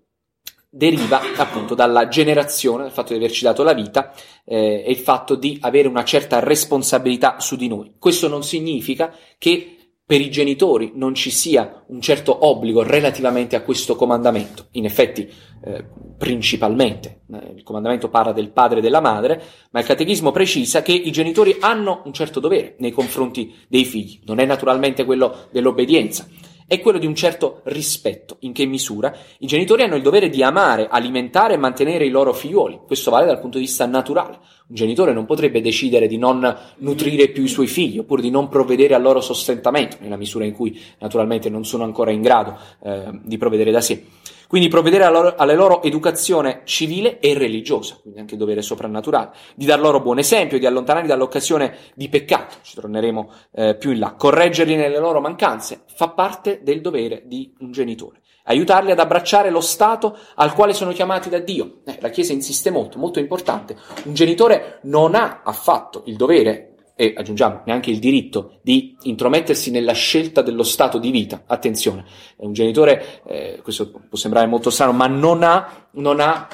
deriva 0.69 1.21
appunto 1.37 1.73
dalla 1.75 2.07
generazione, 2.07 2.83
dal 2.83 2.91
fatto 2.91 3.13
di 3.13 3.19
averci 3.19 3.43
dato 3.43 3.63
la 3.63 3.73
vita 3.73 4.13
eh, 4.45 4.83
e 4.85 4.91
il 4.91 4.97
fatto 4.97 5.35
di 5.35 5.57
avere 5.61 5.87
una 5.87 6.03
certa 6.03 6.39
responsabilità 6.39 7.39
su 7.39 7.55
di 7.55 7.67
noi. 7.67 7.93
Questo 7.97 8.27
non 8.27 8.43
significa 8.43 9.13
che 9.37 9.76
per 10.07 10.21
i 10.21 10.31
genitori 10.31 10.93
non 10.95 11.13
ci 11.15 11.29
sia 11.29 11.83
un 11.87 11.99
certo 11.99 12.47
obbligo 12.47 12.81
relativamente 12.81 13.57
a 13.57 13.61
questo 13.61 13.97
comandamento. 13.97 14.67
In 14.71 14.85
effetti, 14.85 15.29
eh, 15.65 15.83
principalmente, 16.17 17.23
eh, 17.29 17.51
il 17.57 17.63
comandamento 17.63 18.07
parla 18.07 18.31
del 18.31 18.51
padre 18.51 18.79
e 18.79 18.81
della 18.81 19.01
madre, 19.01 19.43
ma 19.71 19.81
il 19.81 19.85
catechismo 19.85 20.31
precisa 20.31 20.81
che 20.81 20.93
i 20.93 21.11
genitori 21.11 21.57
hanno 21.59 22.03
un 22.05 22.13
certo 22.13 22.39
dovere 22.39 22.75
nei 22.77 22.91
confronti 22.91 23.53
dei 23.67 23.83
figli. 23.83 24.21
Non 24.23 24.39
è 24.39 24.45
naturalmente 24.45 25.03
quello 25.03 25.47
dell'obbedienza, 25.51 26.25
è 26.67 26.81
quello 26.81 26.97
di 26.97 27.05
un 27.05 27.15
certo 27.15 27.61
rispetto. 27.63 28.35
In 28.41 28.51
che 28.51 28.65
misura? 28.65 29.15
I 29.39 29.47
genitori 29.47 29.83
hanno 29.83 29.95
il 29.95 30.01
dovere 30.01 30.29
di 30.29 30.43
amare, 30.43 30.87
alimentare 30.89 31.53
e 31.53 31.57
mantenere 31.57 32.05
i 32.05 32.09
loro 32.09 32.33
figlioli. 32.33 32.81
Questo 32.85 33.09
vale 33.09 33.25
dal 33.25 33.39
punto 33.39 33.57
di 33.57 33.63
vista 33.63 33.85
naturale. 33.85 34.37
Un 34.67 34.75
genitore 34.75 35.13
non 35.13 35.25
potrebbe 35.25 35.61
decidere 35.61 36.07
di 36.07 36.17
non 36.17 36.55
nutrire 36.79 37.29
più 37.29 37.43
i 37.43 37.47
suoi 37.47 37.67
figli 37.67 37.99
oppure 37.99 38.21
di 38.21 38.29
non 38.29 38.49
provvedere 38.49 38.95
al 38.95 39.01
loro 39.01 39.21
sostentamento, 39.21 39.95
nella 40.01 40.17
misura 40.17 40.43
in 40.43 40.53
cui 40.53 40.77
naturalmente 40.99 41.49
non 41.49 41.63
sono 41.63 41.85
ancora 41.85 42.11
in 42.11 42.21
grado 42.21 42.57
eh, 42.83 43.17
di 43.23 43.37
provvedere 43.37 43.71
da 43.71 43.79
sé. 43.79 44.03
Quindi 44.47 44.67
provvedere 44.67 45.03
alla 45.03 45.19
loro, 45.19 45.35
alla 45.35 45.53
loro, 45.53 45.83
educazione 45.83 46.61
civile 46.63 47.19
e 47.19 47.33
religiosa, 47.33 47.97
quindi 48.01 48.19
anche 48.19 48.37
dovere 48.37 48.61
soprannaturale, 48.61 49.31
di 49.55 49.65
dar 49.65 49.79
loro 49.79 50.01
buon 50.01 50.19
esempio, 50.19 50.57
di 50.59 50.65
allontanarli 50.65 51.07
dall'occasione 51.07 51.77
di 51.95 52.09
peccato, 52.09 52.55
ci 52.61 52.75
torneremo 52.75 53.31
eh, 53.53 53.75
più 53.75 53.91
in 53.91 53.99
là, 53.99 54.13
correggerli 54.13 54.75
nelle 54.75 54.99
loro 54.99 55.19
mancanze, 55.19 55.81
fa 55.93 56.09
parte 56.09 56.61
del 56.63 56.81
dovere 56.81 57.23
di 57.25 57.53
un 57.59 57.71
genitore. 57.71 58.21
Aiutarli 58.49 58.91
ad 58.91 58.99
abbracciare 58.99 59.49
lo 59.49 59.59
Stato 59.59 60.17
al 60.35 60.53
quale 60.53 60.73
sono 60.73 60.93
chiamati 60.93 61.27
da 61.27 61.39
Dio. 61.39 61.81
Eh, 61.85 61.97
la 61.99 62.09
Chiesa 62.09 62.31
insiste 62.31 62.69
molto, 62.69 62.97
molto 62.97 63.19
importante. 63.19 63.75
Un 64.05 64.13
genitore 64.13 64.79
non 64.83 65.15
ha 65.15 65.41
affatto 65.43 66.03
il 66.05 66.15
dovere 66.15 66.76
e 66.97 67.13
aggiungiamo 67.15 67.61
neanche 67.65 67.91
il 67.91 67.99
diritto 67.99 68.57
di 68.63 68.97
intromettersi 69.03 69.69
nella 69.69 69.93
scelta 69.93 70.41
dello 70.41 70.63
stato 70.63 70.97
di 70.97 71.11
vita. 71.11 71.43
Attenzione, 71.45 72.03
un 72.37 72.53
genitore, 72.53 73.21
eh, 73.27 73.59
questo 73.61 73.91
può 73.91 74.17
sembrare 74.17 74.47
molto 74.47 74.71
strano, 74.71 74.93
ma 74.93 75.05
non 75.05 75.43
ha, 75.43 75.87
non 75.91 76.19
ha 76.19 76.47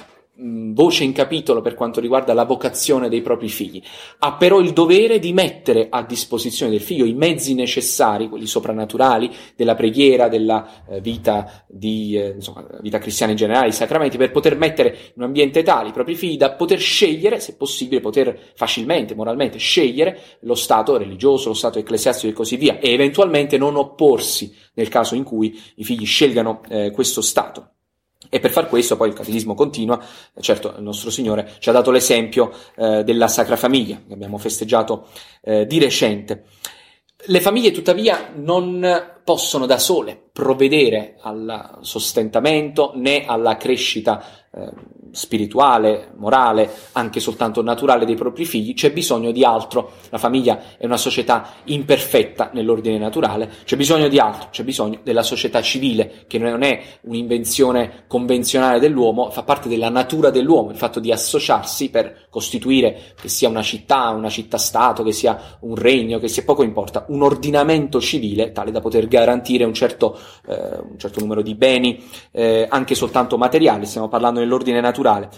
voce 0.74 1.04
in 1.04 1.14
capitolo 1.14 1.62
per 1.62 1.74
quanto 1.74 2.00
riguarda 2.00 2.34
la 2.34 2.46
vocazione 2.46 3.10
dei 3.10 3.22
propri 3.22 3.48
figli. 3.48 3.82
Ha 4.20 4.34
però 4.34 4.60
il 4.60 4.74
dovere 4.74 5.20
di 5.20 5.32
mettere 5.32 5.88
a 5.90 6.04
disposizione 6.04 6.72
del 6.72 6.82
figlio 6.82 7.06
i 7.06 7.14
mezzi 7.14 7.54
necessari, 7.54 8.28
quelli 8.28 8.46
soprannaturali, 8.46 9.32
della 9.56 9.76
preghiera, 9.76 10.28
della 10.28 10.86
eh, 10.90 11.00
vita, 11.00 11.64
di, 11.68 12.18
eh, 12.18 12.34
insomma, 12.36 12.66
vita 12.82 12.98
cristiana 12.98 13.32
in 13.32 13.38
generale, 13.38 13.70
i 13.70 13.74
sacramenti, 13.74 14.18
per 14.18 14.32
poter 14.32 14.58
mettere 14.58 14.90
in 14.90 15.14
un 15.16 15.24
ambiente 15.24 15.64
tale 15.64 15.90
i 15.90 15.94
propri 15.94 16.16
figli 16.16 16.38
da 16.38 16.52
poter 16.52 16.80
scegliere, 16.80 17.40
se 17.40 17.56
possibile, 17.56 18.02
poter 18.02 18.52
facilmente, 18.56 19.16
moralmente, 19.16 19.58
scegliere 19.58 20.20
lo 20.42 20.56
stato 20.56 20.98
religioso, 20.98 21.50
lo 21.50 21.56
stato 21.56 21.80
ecclesiastico 21.80 22.32
e 22.32 22.36
così 22.36 22.58
via, 22.58 22.80
e 22.80 22.92
eventualmente 22.92 23.58
non 23.58 23.76
opporsi 23.76 24.54
nel 24.76 24.90
caso 24.90 25.16
in 25.16 25.24
cui 25.24 25.60
i 25.76 25.84
figli 25.84 26.06
scelgano 26.06 26.62
eh, 26.68 26.92
questo 26.92 27.22
stato. 27.22 27.73
E 28.34 28.40
per 28.40 28.50
far 28.50 28.68
questo 28.68 28.98
poi 28.98 29.10
il 29.10 29.14
catechismo 29.14 29.54
continua, 29.54 30.04
certo 30.40 30.74
il 30.76 30.82
nostro 30.82 31.12
Signore 31.12 31.52
ci 31.60 31.70
ha 31.70 31.72
dato 31.72 31.92
l'esempio 31.92 32.52
eh, 32.76 33.04
della 33.04 33.28
Sacra 33.28 33.56
Famiglia, 33.56 34.02
che 34.08 34.14
abbiamo 34.14 34.40
festeggiato 34.40 35.06
eh, 35.44 35.68
di 35.68 35.78
recente. 35.78 36.46
Le 37.26 37.42
famiglie 37.42 37.70
tuttavia 37.70 38.32
non 38.34 39.20
possono 39.24 39.68
da 39.68 39.78
sole 39.78 40.20
provvedere 40.34 41.18
al 41.22 41.78
sostentamento 41.82 42.94
né 42.96 43.24
alla 43.28 43.56
crescita 43.56 44.26
eh, 44.52 44.72
spirituale, 45.14 46.12
morale, 46.18 46.70
anche 46.94 47.20
soltanto 47.20 47.62
naturale 47.62 48.04
dei 48.06 48.16
propri 48.16 48.46
figli, 48.46 48.74
c'è 48.74 48.92
bisogno 48.92 49.32
di 49.32 49.44
altro. 49.44 49.92
La 50.10 50.18
famiglia 50.18 50.78
è 50.78 50.86
una 50.86 50.98
società 50.98 51.54
imperfetta 51.66 52.50
nell'ordine 52.54 52.98
naturale, 52.98 53.50
c'è 53.64 53.78
bisogno 53.78 54.08
di 54.08 54.18
altro, 54.18 54.50
c'è 54.50 54.64
bisogno 54.64 55.00
della 55.04 55.22
società 55.22 55.62
civile, 55.62 56.26
che 56.28 56.40
non 56.40 56.64
è 56.64 56.82
un'invenzione 57.02 58.06
convenzionale 58.08 58.80
dell'uomo, 58.80 59.30
fa 59.30 59.44
parte 59.44 59.70
della 59.70 59.90
natura 59.90 60.32
dell'uomo, 60.32 60.72
il 60.72 60.78
fatto 60.78 61.00
di 61.00 61.12
associarsi 61.12 61.92
per 61.92 62.28
costituire 62.32 63.14
che 63.20 63.30
sia 63.30 63.48
una 63.50 63.62
città, 63.62 64.10
una 64.10 64.30
città-stato, 64.30 65.04
che 65.04 65.12
sia 65.12 65.58
un 65.60 65.76
regno, 65.76 66.18
che 66.18 66.28
sia 66.28 66.44
poco 66.44 66.64
importa, 66.64 67.06
un 67.10 67.22
ordinamento 67.22 68.02
civile 68.02 68.52
tale 68.52 68.72
da 68.72 68.82
poter 68.82 69.08
garantire 69.08 69.64
un 69.64 69.76
certo, 69.76 70.18
eh, 70.48 70.80
un 70.90 70.98
certo 70.98 71.20
numero 71.20 71.44
di 71.44 71.54
beni, 71.54 72.04
eh, 72.32 72.66
anche 72.68 72.96
soltanto 72.96 73.38
materiali, 73.38 73.86
stiamo 73.86 74.08
parlando 74.08 74.40
nell'ordine 74.40 74.82
naturale. 74.82 75.02
Il 75.12 75.30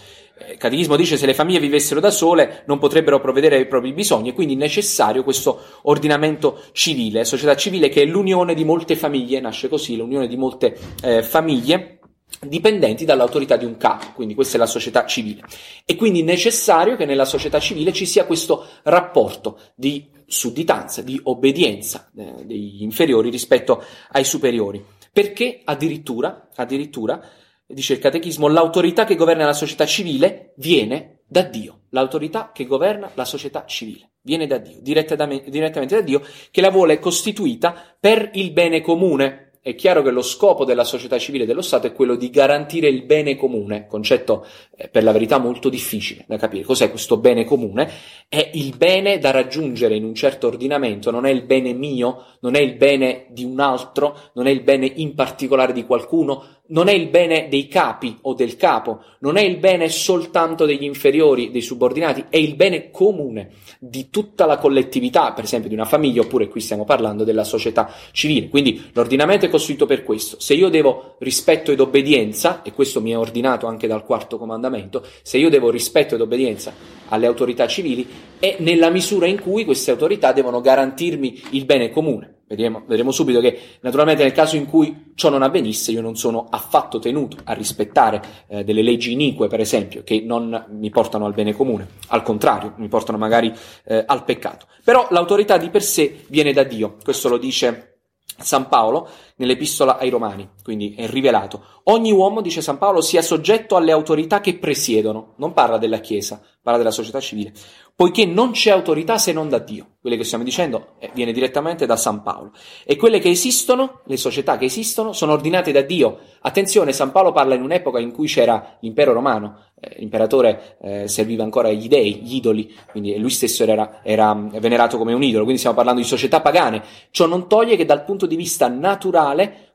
eh, 0.52 0.58
Catechismo 0.58 0.96
dice 0.96 1.18
se 1.18 1.26
le 1.26 1.34
famiglie 1.34 1.60
vivessero 1.60 2.00
da 2.00 2.12
sole 2.12 2.64
non 2.68 2.78
potrebbero 2.78 3.20
provvedere 3.20 3.58
ai 3.58 3.68
propri 3.68 3.94
bisogni 3.94 4.30
e 4.30 4.34
quindi 4.34 4.54
è 4.54 4.58
necessario 4.58 5.24
questo 5.24 5.60
ordinamento 5.84 6.62
civile, 6.72 7.26
società 7.26 7.56
civile 7.56 7.90
che 7.90 8.02
è 8.02 8.06
l'unione 8.06 8.54
di 8.54 8.64
molte 8.64 8.96
famiglie, 8.96 9.40
nasce 9.40 9.70
così, 9.70 9.96
l'unione 9.96 10.28
di 10.28 10.38
molte 10.38 10.78
eh, 11.02 11.24
famiglie 11.24 12.00
dipendenti 12.42 13.06
dall'autorità 13.06 13.56
di 13.56 13.66
un 13.66 13.78
capo, 13.78 14.08
quindi 14.14 14.34
questa 14.34 14.58
è 14.58 14.60
la 14.60 14.66
società 14.66 15.06
civile. 15.06 15.44
E 15.86 15.96
quindi 15.96 16.22
è 16.22 16.24
necessario 16.24 16.96
che 16.96 17.06
nella 17.06 17.26
società 17.26 17.60
civile 17.60 17.94
ci 17.94 18.06
sia 18.06 18.26
questo 18.26 18.66
rapporto 18.84 19.60
di 19.76 20.10
sudditanza, 20.26 21.02
di 21.02 21.20
obbedienza 21.24 22.12
eh, 22.16 22.44
degli 22.44 22.82
inferiori 22.82 23.30
rispetto 23.30 23.84
ai 24.12 24.24
superiori. 24.24 24.84
Perché 25.12 25.62
addirittura, 25.64 26.50
addirittura, 26.56 27.22
dice 27.68 27.94
il 27.94 28.00
catechismo, 28.00 28.48
l'autorità 28.48 29.06
che 29.06 29.16
governa 29.16 29.46
la 29.46 29.54
società 29.54 29.86
civile 29.86 30.54
viene 30.58 31.22
da 31.28 31.42
Dio. 31.42 31.82
L'autorità 31.90 32.52
che 32.54 32.66
governa 32.66 33.10
la 33.14 33.26
società 33.26 33.66
civile 33.66 34.12
viene 34.22 34.48
da 34.48 34.58
Dio, 34.58 34.80
direttamente 34.82 35.96
da 35.96 36.02
Dio, 36.02 36.22
che 36.52 36.62
la 36.62 36.70
vuole 36.70 37.00
costituita 37.00 37.96
per 38.00 38.32
il 38.34 38.52
bene 38.52 38.82
comune, 38.82 39.45
è 39.66 39.74
chiaro 39.74 40.04
che 40.04 40.12
lo 40.12 40.22
scopo 40.22 40.64
della 40.64 40.84
società 40.84 41.18
civile 41.18 41.48
dello 41.48 41.64
Stato 41.64 41.88
è 41.88 41.92
quello 41.92 42.16
di 42.16 42.30
garantire 42.30 42.88
il 42.88 43.02
bene 43.02 43.36
comune, 43.36 43.88
concetto 43.88 44.46
eh, 44.78 44.90
per 44.90 45.02
la 45.02 45.12
verità 45.12 45.40
molto 45.40 45.70
difficile 45.70 46.24
da 46.28 46.38
capire. 46.38 46.64
Cos'è 46.64 46.92
questo 46.92 47.18
bene 47.18 47.46
comune? 47.46 47.92
È 48.30 48.52
il 48.54 48.76
bene 48.78 49.18
da 49.18 49.32
raggiungere 49.32 49.96
in 49.96 50.04
un 50.04 50.14
certo 50.14 50.46
ordinamento, 50.46 51.10
non 51.10 51.26
è 51.26 51.32
il 51.32 51.42
bene 51.46 51.74
mio, 51.74 52.26
non 52.42 52.54
è 52.54 52.60
il 52.60 52.76
bene 52.76 53.26
di 53.30 53.44
un 53.44 53.60
altro, 53.60 54.16
non 54.34 54.46
è 54.46 54.52
il 54.52 54.62
bene 54.62 54.86
in 54.86 55.16
particolare 55.16 55.74
di 55.74 55.84
qualcuno, 55.84 56.44
non 56.68 56.88
è 56.88 56.94
il 56.94 57.10
bene 57.10 57.48
dei 57.48 57.68
capi 57.68 58.18
o 58.22 58.34
del 58.34 58.56
capo, 58.56 59.02
non 59.20 59.38
è 59.38 59.42
il 59.42 59.58
bene 59.58 59.90
soltanto 59.90 60.66
degli 60.66 60.84
inferiori, 60.84 61.52
dei 61.52 61.62
subordinati, 61.62 62.26
è 62.30 62.38
il 62.38 62.56
bene 62.56 62.90
comune 62.90 63.50
di 63.80 64.10
tutta 64.10 64.46
la 64.46 64.58
collettività, 64.58 65.34
per 65.34 65.44
esempio 65.44 65.70
di 65.70 65.76
una 65.76 65.86
famiglia, 65.86 66.22
oppure 66.22 66.48
qui 66.48 66.62
stiamo 66.62 66.84
parlando 66.84 67.24
della 67.24 67.44
società 67.44 67.92
civile. 68.12 68.50
Quindi 68.50 68.90
l'ordinamento 68.94 69.46
è 69.46 69.50
costruito 69.56 69.86
per 69.86 70.04
questo. 70.04 70.38
Se 70.40 70.54
io 70.54 70.68
devo 70.68 71.16
rispetto 71.20 71.72
ed 71.72 71.80
obbedienza, 71.80 72.62
e 72.62 72.74
questo 72.74 73.00
mi 73.00 73.12
è 73.12 73.18
ordinato 73.18 73.68
anche 73.68 73.88
dal 73.88 74.04
quarto 74.04 74.38
comandamento, 74.38 75.02
se 75.22 75.38
io 75.38 75.50
devo 75.50 75.70
rispetto 75.70 76.16
ed 76.16 76.22
obbedienza 76.22 76.74
alle 77.08 77.26
autorità 77.26 77.66
civili, 77.68 78.06
è 78.38 78.58
nella 78.60 78.90
misura 78.90 79.28
in 79.28 79.40
cui 79.40 79.64
queste 79.64 79.92
autorità 79.92 80.34
devono 80.34 80.60
garantirmi 80.60 81.42
il 81.52 81.64
bene 81.64 81.90
comune. 81.90 82.34
Vedremo, 82.48 82.84
vedremo, 82.86 83.12
subito 83.12 83.40
che 83.40 83.58
naturalmente 83.80 84.22
nel 84.22 84.32
caso 84.32 84.56
in 84.56 84.68
cui 84.68 85.14
ciò 85.16 85.30
non 85.30 85.42
avvenisse 85.42 85.92
io 85.92 86.02
non 86.02 86.16
sono 86.16 86.46
affatto 86.48 87.00
tenuto 87.00 87.38
a 87.44 87.54
rispettare 87.54 88.22
eh, 88.48 88.64
delle 88.64 88.84
leggi 88.84 89.14
inique, 89.14 89.48
per 89.48 89.62
esempio, 89.62 90.04
che 90.04 90.22
non 90.22 90.66
mi 90.70 90.92
portano 90.92 91.26
al 91.26 91.34
bene 91.34 91.54
comune, 91.54 91.88
al 92.10 92.22
contrario, 92.22 92.74
mi 92.78 92.88
portano 92.88 93.18
magari 93.18 93.52
eh, 93.86 94.04
al 94.06 94.26
peccato. 94.26 94.68
Però 94.84 95.08
l'autorità 95.10 95.58
di 95.58 95.70
per 95.70 95.82
sé 95.82 96.26
viene 96.28 96.54
da 96.54 96.64
Dio, 96.64 96.98
questo 97.04 97.30
lo 97.30 97.38
dice 97.38 97.96
San 98.38 98.68
Paolo 98.68 99.08
nell'epistola 99.38 99.98
ai 99.98 100.10
Romani, 100.10 100.50
quindi 100.63 100.94
è 100.96 101.08
rivelato. 101.08 101.63
Ogni 101.86 102.12
uomo, 102.12 102.42
dice 102.42 102.62
San 102.62 102.77
Paolo, 102.77 103.01
sia 103.01 103.22
soggetto 103.22 103.75
alle 103.75 103.92
autorità 103.92 104.42
che 104.42 104.58
presiedono, 104.58 105.34
non 105.38 105.54
parla 105.54 105.77
della 105.77 106.00
Chiesa, 106.00 106.42
parla 106.62 106.80
della 106.80 106.92
società 106.92 107.20
civile, 107.20 107.54
poiché 107.96 108.25
non 108.25 108.51
c'è 108.51 108.72
autorità 108.72 109.18
se 109.18 109.34
non 109.34 109.50
da 109.50 109.60
Dio. 109.60 109.89
Quelle 110.01 110.18
che 110.18 110.24
stiamo 110.24 110.44
dicendo 110.44 110.94
eh, 111.00 111.12
viene 111.13 111.32
direttamente 111.32 111.86
da 111.86 111.96
San 111.96 112.22
Paolo. 112.24 112.51
E 112.86 112.96
quelle 112.96 113.20
che 113.20 113.30
esistono, 113.30 114.01
le 114.06 114.18
società 114.18 114.58
che 114.58 114.65
esistono, 114.65 115.13
sono 115.13 115.34
ordinate 115.34 115.72
da 115.72 115.82
Dio. 115.82 116.20
Attenzione, 116.42 116.92
San 116.92 117.12
Paolo 117.12 117.32
parla 117.32 117.56
in 117.56 117.62
un'epoca 117.62 118.00
in 118.00 118.12
cui 118.12 118.27
c'era 118.27 118.77
l'impero 118.82 119.13
romano, 119.13 119.65
eh, 119.80 119.96
l'imperatore 120.00 120.77
eh, 120.82 121.08
serviva 121.08 121.44
ancora 121.44 121.72
gli 121.72 121.88
dei, 121.88 122.22
gli 122.22 122.36
idoli, 122.36 122.75
quindi 122.92 123.18
lui 123.18 123.30
stesso 123.30 123.63
era, 123.63 124.01
era 124.04 124.34
venerato 124.34 124.98
come 124.98 125.13
un 125.13 125.24
idolo, 125.24 125.42
quindi 125.42 125.58
stiamo 125.58 125.75
parlando 125.75 126.01
di 126.01 126.08
società 126.08 126.42
pagane. 126.42 126.84
Ciò 127.12 127.27
non 127.27 127.48
toglie 127.48 127.75
che 127.75 127.86
dal 127.86 128.04
punto 128.04 128.25
di 128.25 128.36
vista 128.36 128.68
naturale 128.68 129.25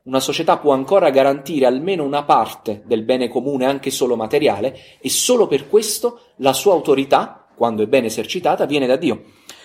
una 0.03 0.19
società 0.19 0.57
può 0.57 0.73
ancora 0.73 1.09
garantire 1.09 1.65
almeno 1.65 2.03
una 2.03 2.23
parte 2.23 2.83
del 2.85 3.03
bene 3.03 3.27
comune, 3.27 3.65
anche 3.65 3.91
solo 3.91 4.15
materiale, 4.15 4.77
e 4.99 5.09
solo 5.09 5.47
per 5.47 5.67
questo 5.67 6.21
la 6.37 6.53
sua 6.53 6.73
autorità, 6.73 7.47
quando 7.55 7.83
è 7.83 7.87
ben 7.87 8.05
esercitata, 8.05 8.65
viene 8.65 8.87
da 8.87 8.95
Dio. 8.95 9.23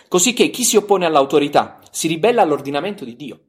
Così 0.08 0.32
che 0.32 0.50
chi 0.50 0.64
si 0.64 0.76
oppone 0.76 1.06
all'autorità 1.06 1.78
si 1.90 2.08
ribella 2.08 2.42
all'ordinamento 2.42 3.04
di 3.04 3.16
Dio. 3.16 3.40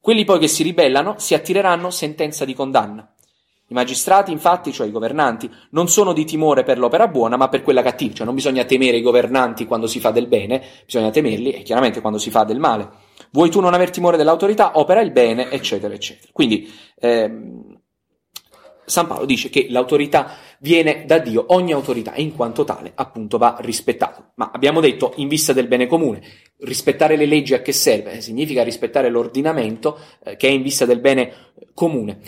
Quelli 0.00 0.24
poi 0.24 0.38
che 0.38 0.48
si 0.48 0.62
ribellano 0.62 1.14
si 1.18 1.34
attireranno 1.34 1.90
sentenza 1.90 2.44
di 2.44 2.54
condanna. 2.54 3.14
I 3.68 3.74
magistrati, 3.74 4.32
infatti, 4.32 4.72
cioè 4.72 4.86
i 4.86 4.90
governanti, 4.90 5.50
non 5.70 5.88
sono 5.88 6.12
di 6.12 6.26
timore 6.26 6.62
per 6.62 6.78
l'opera 6.78 7.08
buona, 7.08 7.38
ma 7.38 7.48
per 7.48 7.62
quella 7.62 7.80
cattiva. 7.80 8.12
Cioè 8.12 8.26
non 8.26 8.34
bisogna 8.34 8.64
temere 8.64 8.98
i 8.98 9.02
governanti 9.02 9.64
quando 9.64 9.86
si 9.86 9.98
fa 9.98 10.10
del 10.10 10.26
bene, 10.26 10.62
bisogna 10.84 11.10
temerli, 11.10 11.52
e 11.52 11.62
chiaramente 11.62 12.02
quando 12.02 12.18
si 12.18 12.30
fa 12.30 12.44
del 12.44 12.58
male. 12.58 12.90
Vuoi 13.32 13.50
tu 13.50 13.60
non 13.60 13.72
aver 13.72 13.90
timore 13.90 14.18
dell'autorità, 14.18 14.78
opera 14.78 15.00
il 15.00 15.10
bene, 15.10 15.50
eccetera, 15.50 15.94
eccetera. 15.94 16.28
Quindi 16.32 16.70
ehm, 16.98 17.80
San 18.84 19.06
Paolo 19.06 19.24
dice 19.24 19.48
che 19.48 19.68
l'autorità 19.70 20.32
viene 20.58 21.04
da 21.06 21.18
Dio, 21.18 21.46
ogni 21.48 21.72
autorità, 21.72 22.12
in 22.16 22.36
quanto 22.36 22.64
tale, 22.64 22.92
appunto, 22.94 23.38
va 23.38 23.56
rispettata. 23.60 24.32
Ma 24.34 24.50
abbiamo 24.52 24.80
detto, 24.80 25.14
in 25.16 25.28
vista 25.28 25.54
del 25.54 25.66
bene 25.66 25.86
comune, 25.86 26.22
rispettare 26.58 27.16
le 27.16 27.24
leggi 27.24 27.54
a 27.54 27.62
che 27.62 27.72
serve? 27.72 28.20
Significa 28.20 28.62
rispettare 28.62 29.08
l'ordinamento 29.08 29.98
eh, 30.24 30.36
che 30.36 30.48
è 30.48 30.50
in 30.50 30.60
vista 30.60 30.84
del 30.84 31.00
bene 31.00 31.52
comune. 31.72 32.20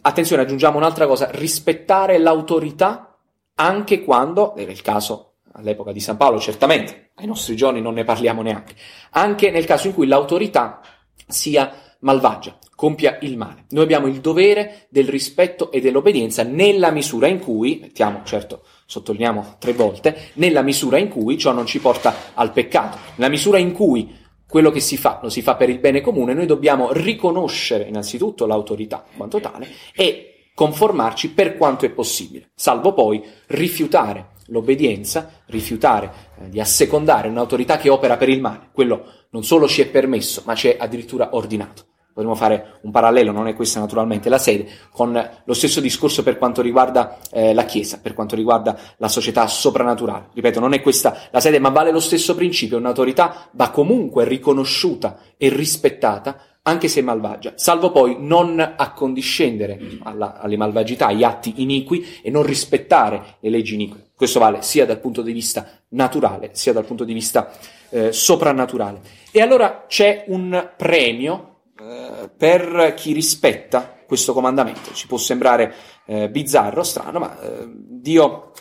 Attenzione, 0.00 0.42
aggiungiamo 0.42 0.76
un'altra 0.76 1.06
cosa, 1.06 1.30
rispettare 1.30 2.18
l'autorità 2.18 3.16
anche 3.54 4.02
quando, 4.02 4.56
era 4.56 4.72
il 4.72 4.82
caso 4.82 5.27
all'epoca 5.52 5.92
di 5.92 6.00
San 6.00 6.16
Paolo, 6.16 6.38
certamente, 6.38 7.10
ai 7.16 7.26
nostri 7.26 7.56
giorni 7.56 7.80
non 7.80 7.94
ne 7.94 8.04
parliamo 8.04 8.42
neanche, 8.42 8.74
anche 9.10 9.50
nel 9.50 9.64
caso 9.64 9.88
in 9.88 9.94
cui 9.94 10.06
l'autorità 10.06 10.80
sia 11.26 11.72
malvagia, 12.00 12.56
compia 12.74 13.18
il 13.22 13.36
male. 13.36 13.64
Noi 13.70 13.82
abbiamo 13.82 14.06
il 14.06 14.20
dovere 14.20 14.86
del 14.88 15.08
rispetto 15.08 15.70
e 15.72 15.80
dell'obbedienza 15.80 16.42
nella 16.44 16.90
misura 16.90 17.26
in 17.26 17.40
cui, 17.40 17.78
mettiamo, 17.80 18.22
certo, 18.24 18.62
sottolineiamo 18.86 19.56
tre 19.58 19.72
volte, 19.72 20.30
nella 20.34 20.62
misura 20.62 20.98
in 20.98 21.08
cui 21.08 21.36
ciò 21.38 21.52
non 21.52 21.66
ci 21.66 21.80
porta 21.80 22.14
al 22.34 22.52
peccato, 22.52 22.98
nella 23.16 23.30
misura 23.30 23.58
in 23.58 23.72
cui 23.72 24.14
quello 24.48 24.70
che 24.70 24.80
si 24.80 24.96
fa 24.96 25.18
lo 25.22 25.28
si 25.28 25.42
fa 25.42 25.56
per 25.56 25.68
il 25.68 25.78
bene 25.78 26.00
comune, 26.00 26.32
noi 26.32 26.46
dobbiamo 26.46 26.92
riconoscere 26.92 27.84
innanzitutto 27.84 28.46
l'autorità 28.46 29.04
quanto 29.14 29.40
tale 29.40 29.68
e 29.94 30.50
conformarci 30.54 31.32
per 31.32 31.56
quanto 31.56 31.84
è 31.84 31.90
possibile, 31.90 32.50
salvo 32.54 32.94
poi 32.94 33.22
rifiutare 33.48 34.36
l'obbedienza, 34.48 35.30
rifiutare 35.46 36.12
eh, 36.40 36.48
di 36.48 36.60
assecondare 36.60 37.28
un'autorità 37.28 37.76
che 37.76 37.88
opera 37.88 38.16
per 38.16 38.28
il 38.28 38.40
male. 38.40 38.68
Quello 38.72 39.04
non 39.30 39.44
solo 39.44 39.66
ci 39.66 39.82
è 39.82 39.86
permesso, 39.86 40.42
ma 40.44 40.54
ci 40.54 40.68
è 40.68 40.76
addirittura 40.78 41.30
ordinato. 41.32 41.86
Potremmo 42.18 42.36
fare 42.36 42.80
un 42.82 42.90
parallelo, 42.90 43.30
non 43.30 43.46
è 43.46 43.54
questa 43.54 43.78
naturalmente 43.78 44.28
la 44.28 44.38
sede, 44.38 44.66
con 44.90 45.12
lo 45.44 45.54
stesso 45.54 45.78
discorso 45.78 46.24
per 46.24 46.36
quanto 46.36 46.62
riguarda 46.62 47.18
eh, 47.30 47.54
la 47.54 47.64
Chiesa, 47.64 48.00
per 48.02 48.12
quanto 48.12 48.34
riguarda 48.34 48.76
la 48.96 49.06
società 49.06 49.46
soprannaturale. 49.46 50.30
Ripeto, 50.34 50.58
non 50.58 50.72
è 50.72 50.80
questa 50.80 51.16
la 51.30 51.38
sede, 51.38 51.60
ma 51.60 51.68
vale 51.68 51.92
lo 51.92 52.00
stesso 52.00 52.34
principio. 52.34 52.76
Un'autorità 52.76 53.48
va 53.52 53.70
comunque 53.70 54.24
riconosciuta 54.24 55.18
e 55.36 55.48
rispettata 55.48 56.40
anche 56.62 56.88
se 56.88 57.00
malvagia, 57.00 57.54
salvo 57.56 57.90
poi 57.90 58.16
non 58.18 58.60
accondiscendere 58.76 59.98
alla, 60.02 60.38
alle 60.38 60.56
malvagità, 60.56 61.06
agli 61.06 61.24
atti 61.24 61.54
iniqui 61.62 62.20
e 62.22 62.30
non 62.30 62.42
rispettare 62.42 63.36
le 63.40 63.50
leggi 63.50 63.74
inique. 63.74 64.10
Questo 64.14 64.38
vale 64.38 64.62
sia 64.62 64.84
dal 64.84 65.00
punto 65.00 65.22
di 65.22 65.32
vista 65.32 65.66
naturale, 65.90 66.50
sia 66.52 66.72
dal 66.72 66.84
punto 66.84 67.04
di 67.04 67.12
vista 67.12 67.50
eh, 67.90 68.12
soprannaturale. 68.12 69.00
E 69.30 69.40
allora 69.40 69.84
c'è 69.86 70.24
un 70.28 70.72
premio 70.76 71.60
eh, 71.80 72.28
per 72.36 72.94
chi 72.96 73.12
rispetta 73.12 73.96
questo 74.06 74.32
comandamento. 74.32 74.92
Ci 74.92 75.06
può 75.06 75.16
sembrare 75.16 75.74
eh, 76.06 76.28
bizzarro, 76.28 76.82
strano, 76.82 77.18
ma 77.18 77.40
eh, 77.40 77.66
Dio 77.68 78.52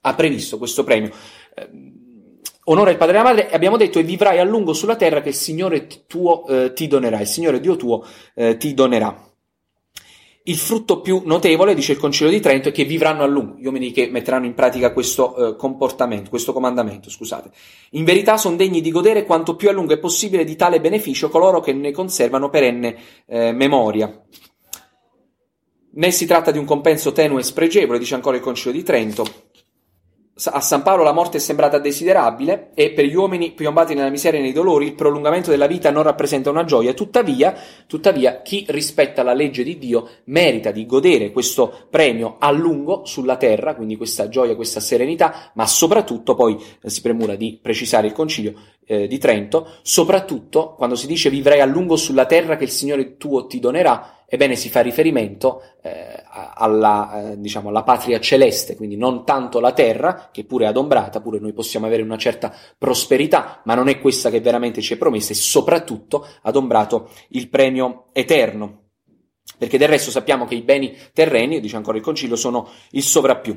ha 0.00 0.14
previsto 0.14 0.58
questo 0.58 0.84
premio. 0.84 1.10
Onora 2.68 2.90
il 2.90 2.96
padre 2.96 3.14
e 3.14 3.18
la 3.18 3.22
madre, 3.22 3.50
abbiamo 3.50 3.76
detto, 3.76 4.00
e 4.00 4.02
vivrai 4.02 4.40
a 4.40 4.44
lungo 4.44 4.72
sulla 4.72 4.96
terra 4.96 5.20
che 5.20 5.28
il 5.28 5.36
Signore 5.36 5.86
tuo 6.06 6.46
eh, 6.48 6.72
ti 6.72 6.88
donerà, 6.88 7.20
il 7.20 7.26
Signore 7.28 7.60
Dio 7.60 7.76
tuo 7.76 8.04
eh, 8.34 8.56
ti 8.56 8.74
donerà. 8.74 9.26
Il 10.48 10.56
frutto 10.56 11.00
più 11.00 11.22
notevole, 11.24 11.74
dice 11.74 11.92
il 11.92 11.98
Concilio 11.98 12.32
di 12.32 12.40
Trento, 12.40 12.68
è 12.68 12.72
che 12.72 12.84
vivranno 12.84 13.22
a 13.22 13.26
lungo, 13.26 13.56
gli 13.56 13.66
uomini 13.66 13.92
che 13.92 14.08
metteranno 14.10 14.46
in 14.46 14.54
pratica 14.54 14.92
questo 14.92 15.36
eh, 15.36 15.56
comportamento, 15.56 16.28
questo 16.28 16.52
comandamento, 16.52 17.08
scusate. 17.08 17.50
In 17.90 18.04
verità 18.04 18.36
sono 18.36 18.56
degni 18.56 18.80
di 18.80 18.90
godere 18.90 19.24
quanto 19.24 19.54
più 19.54 19.68
a 19.68 19.72
lungo 19.72 19.92
è 19.92 19.98
possibile 19.98 20.44
di 20.44 20.56
tale 20.56 20.80
beneficio 20.80 21.28
coloro 21.28 21.60
che 21.60 21.72
ne 21.72 21.92
conservano 21.92 22.48
perenne 22.48 22.96
eh, 23.26 23.52
memoria. 23.52 24.22
Né 25.92 26.10
si 26.10 26.26
tratta 26.26 26.50
di 26.50 26.58
un 26.58 26.64
compenso 26.64 27.12
tenue 27.12 27.40
e 27.40 27.44
spregevole, 27.44 27.98
dice 27.98 28.16
ancora 28.16 28.36
il 28.36 28.42
Concilio 28.42 28.76
di 28.76 28.84
Trento, 28.84 29.24
a 30.44 30.60
San 30.60 30.82
Paolo 30.82 31.02
la 31.02 31.12
morte 31.12 31.38
è 31.38 31.40
sembrata 31.40 31.78
desiderabile 31.78 32.72
e 32.74 32.90
per 32.90 33.06
gli 33.06 33.14
uomini 33.14 33.52
piombati 33.52 33.94
nella 33.94 34.10
miseria 34.10 34.38
e 34.38 34.42
nei 34.42 34.52
dolori 34.52 34.84
il 34.84 34.94
prolungamento 34.94 35.48
della 35.48 35.66
vita 35.66 35.90
non 35.90 36.02
rappresenta 36.02 36.50
una 36.50 36.64
gioia. 36.64 36.92
Tuttavia, 36.92 37.54
tuttavia, 37.86 38.42
chi 38.42 38.66
rispetta 38.68 39.22
la 39.22 39.32
legge 39.32 39.64
di 39.64 39.78
Dio 39.78 40.06
merita 40.24 40.72
di 40.72 40.84
godere 40.84 41.32
questo 41.32 41.86
premio 41.88 42.36
a 42.38 42.50
lungo 42.50 43.06
sulla 43.06 43.38
terra, 43.38 43.74
quindi 43.74 43.96
questa 43.96 44.28
gioia, 44.28 44.54
questa 44.54 44.80
serenità, 44.80 45.52
ma 45.54 45.66
soprattutto 45.66 46.34
poi 46.34 46.62
eh, 46.82 46.90
si 46.90 47.00
premura 47.00 47.34
di 47.34 47.58
precisare 47.62 48.08
il 48.08 48.12
concilio 48.12 48.52
eh, 48.84 49.06
di 49.06 49.16
Trento, 49.16 49.66
soprattutto 49.80 50.74
quando 50.74 50.96
si 50.96 51.06
dice 51.06 51.30
vivrai 51.30 51.60
a 51.60 51.66
lungo 51.66 51.96
sulla 51.96 52.26
terra 52.26 52.56
che 52.56 52.64
il 52.64 52.70
Signore 52.70 53.16
tuo 53.16 53.46
ti 53.46 53.58
donerà, 53.58 54.15
Ebbene, 54.28 54.56
si 54.56 54.68
fa 54.68 54.80
riferimento 54.80 55.62
eh, 55.82 56.22
alla, 56.54 57.30
eh, 57.30 57.40
diciamo, 57.40 57.68
alla 57.68 57.84
patria 57.84 58.18
celeste, 58.18 58.74
quindi 58.74 58.96
non 58.96 59.24
tanto 59.24 59.60
la 59.60 59.72
terra, 59.72 60.30
che 60.32 60.44
pure 60.44 60.64
è 60.64 60.68
adombrata, 60.68 61.20
pure 61.20 61.38
noi 61.38 61.52
possiamo 61.52 61.86
avere 61.86 62.02
una 62.02 62.18
certa 62.18 62.52
prosperità, 62.76 63.62
ma 63.64 63.74
non 63.74 63.88
è 63.88 64.00
questa 64.00 64.28
che 64.28 64.40
veramente 64.40 64.80
ci 64.80 64.94
è 64.94 64.96
promessa, 64.96 65.32
e 65.32 65.36
soprattutto 65.36 66.26
adombrato 66.42 67.10
il 67.28 67.48
premio 67.48 68.06
eterno. 68.12 68.82
Perché 69.58 69.78
del 69.78 69.88
resto 69.88 70.10
sappiamo 70.10 70.44
che 70.44 70.56
i 70.56 70.62
beni 70.62 70.96
terreni, 71.12 71.60
dice 71.60 71.76
ancora 71.76 71.96
il 71.96 72.02
Concilio, 72.02 72.34
sono 72.34 72.68
il 72.90 73.02
sovrappiù. 73.02 73.56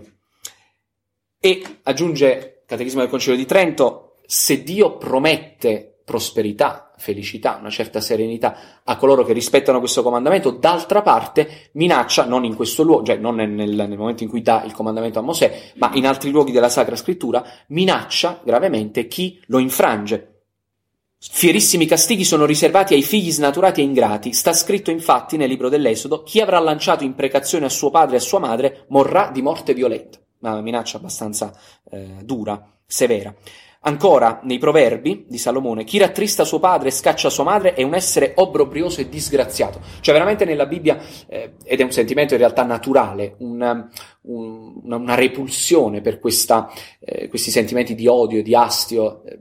E 1.40 1.64
aggiunge 1.84 2.64
Catechismo 2.68 3.00
del 3.02 3.10
Concilio 3.10 3.38
di 3.38 3.46
Trento, 3.46 4.18
se 4.28 4.62
Dio 4.62 4.98
promette 4.98 6.02
prosperità, 6.06 6.89
felicità, 7.00 7.58
una 7.60 7.70
certa 7.70 8.02
serenità 8.02 8.82
a 8.84 8.96
coloro 8.98 9.24
che 9.24 9.34
rispettano 9.34 9.80
questo 9.80 10.04
comandamento, 10.04 10.52
d'altra 10.52 11.02
parte 11.02 11.70
minaccia, 11.74 12.26
non 12.26 12.44
in 12.44 12.56
questo 12.56 12.84
luogo, 12.84 13.06
cioè 13.06 13.18
non 13.18 13.36
nel, 13.36 13.50
nel, 13.50 13.98
momento 13.98 14.24
in 14.24 14.30
cui 14.30 14.42
dà 14.42 14.64
il 14.64 14.74
comandamento 14.74 15.18
a 15.18 15.24
Mosè, 15.24 15.72
ma 15.76 15.92
in 15.94 16.06
altri 16.06 16.30
luoghi 16.30 16.52
della 16.52 16.70
Sacra 16.70 16.96
Scrittura, 16.96 17.44
minaccia 17.68 18.42
gravemente 18.44 19.08
chi 19.08 19.40
lo 19.48 19.58
infrange. 19.58 20.34
Fierissimi 21.22 21.86
castighi 21.86 22.24
sono 22.24 22.46
riservati 22.46 22.94
ai 22.94 23.02
figli 23.02 23.32
snaturati 23.32 23.82
e 23.82 23.84
ingrati. 23.84 24.32
Sta 24.32 24.54
scritto 24.54 24.90
infatti 24.90 25.36
nel 25.36 25.50
libro 25.50 25.68
dell'Esodo, 25.68 26.24
chi 26.24 26.40
avrà 26.40 26.60
lanciato 26.60 27.04
imprecazione 27.04 27.66
a 27.66 27.70
suo 27.70 27.90
padre 27.90 28.16
e 28.16 28.20
a 28.20 28.22
sua 28.22 28.40
madre 28.40 28.86
morrà 28.90 29.30
di 29.32 29.42
morte 29.42 29.74
violenta. 29.74 30.18
Una 30.40 30.62
minaccia 30.62 30.98
abbastanza 30.98 31.54
eh, 31.92 32.20
dura, 32.24 32.72
severa. 32.86 33.34
Ancora, 33.82 34.42
nei 34.44 34.58
proverbi 34.58 35.26
di 35.30 35.38
Salomone, 35.38 35.86
chi 35.86 36.00
rattrista 36.00 36.44
suo 36.44 36.60
padre 36.60 36.90
e 36.90 36.92
scaccia 36.92 37.30
sua 37.30 37.46
madre 37.46 37.76
è 37.76 37.84
un 37.84 37.94
essere 37.94 38.34
obbrobrioso 38.36 39.00
e 39.00 39.08
disgraziato. 39.08 39.80
Cioè, 40.02 40.14
veramente 40.14 40.44
nella 40.44 40.66
Bibbia, 40.66 41.00
eh, 41.28 41.54
ed 41.64 41.80
è 41.80 41.84
un 41.84 41.92
sentimento 41.92 42.34
in 42.34 42.42
realtà 42.42 42.64
naturale, 42.64 43.36
una, 43.38 43.90
una, 44.24 44.96
una 44.98 45.16
repulsione 45.16 46.02
per 46.02 46.20
questa, 46.20 46.70
eh, 47.00 47.30
questi 47.30 47.52
sentimenti 47.52 47.96
di 47.96 48.06
odio, 48.06 48.44
di 48.44 48.54
astio. 48.54 49.24
Eh, 49.24 49.40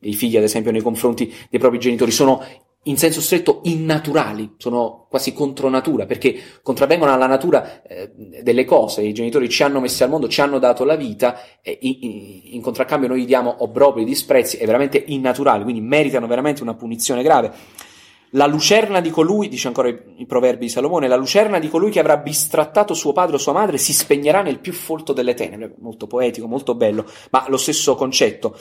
i 0.00 0.14
figli, 0.14 0.38
ad 0.38 0.44
esempio, 0.44 0.70
nei 0.70 0.80
confronti 0.80 1.32
dei 1.50 1.60
propri 1.60 1.78
genitori, 1.78 2.10
sono 2.12 2.42
in 2.86 2.96
senso 2.96 3.20
stretto 3.20 3.60
innaturali, 3.64 4.54
sono 4.58 5.06
quasi 5.08 5.32
contro 5.32 5.68
natura, 5.68 6.06
perché 6.06 6.38
contravvengono 6.62 7.12
alla 7.12 7.26
natura 7.26 7.82
eh, 7.82 8.10
delle 8.42 8.64
cose, 8.64 9.02
i 9.02 9.12
genitori 9.12 9.48
ci 9.48 9.62
hanno 9.62 9.80
messi 9.80 10.02
al 10.02 10.10
mondo, 10.10 10.28
ci 10.28 10.40
hanno 10.40 10.58
dato 10.58 10.84
la 10.84 10.96
vita, 10.96 11.40
e 11.62 11.78
in, 11.80 12.40
in, 12.54 12.60
contraccambio 12.60 13.08
noi 13.08 13.22
gli 13.22 13.26
diamo 13.26 13.56
obbrobri, 13.58 14.04
disprezzi, 14.04 14.56
è 14.56 14.66
veramente 14.66 15.02
innaturale, 15.06 15.64
quindi 15.64 15.80
meritano 15.80 16.26
veramente 16.26 16.62
una 16.62 16.74
punizione 16.74 17.22
grave. 17.22 17.52
La 18.30 18.46
lucerna 18.46 19.00
di 19.00 19.10
colui, 19.10 19.48
dice 19.48 19.68
ancora 19.68 19.88
i, 19.88 19.98
i 20.18 20.26
proverbi 20.26 20.66
di 20.66 20.70
Salomone, 20.70 21.08
la 21.08 21.16
lucerna 21.16 21.58
di 21.58 21.68
colui 21.68 21.90
che 21.90 22.00
avrà 22.00 22.16
bistrattato 22.16 22.92
suo 22.92 23.12
padre 23.12 23.36
o 23.36 23.38
sua 23.38 23.52
madre 23.52 23.78
si 23.78 23.92
spegnerà 23.92 24.42
nel 24.42 24.58
più 24.58 24.72
folto 24.72 25.12
delle 25.12 25.34
tenebre, 25.34 25.74
molto 25.78 26.06
poetico, 26.06 26.46
molto 26.46 26.74
bello, 26.74 27.04
ma 27.30 27.46
lo 27.48 27.56
stesso 27.56 27.94
concetto. 27.94 28.56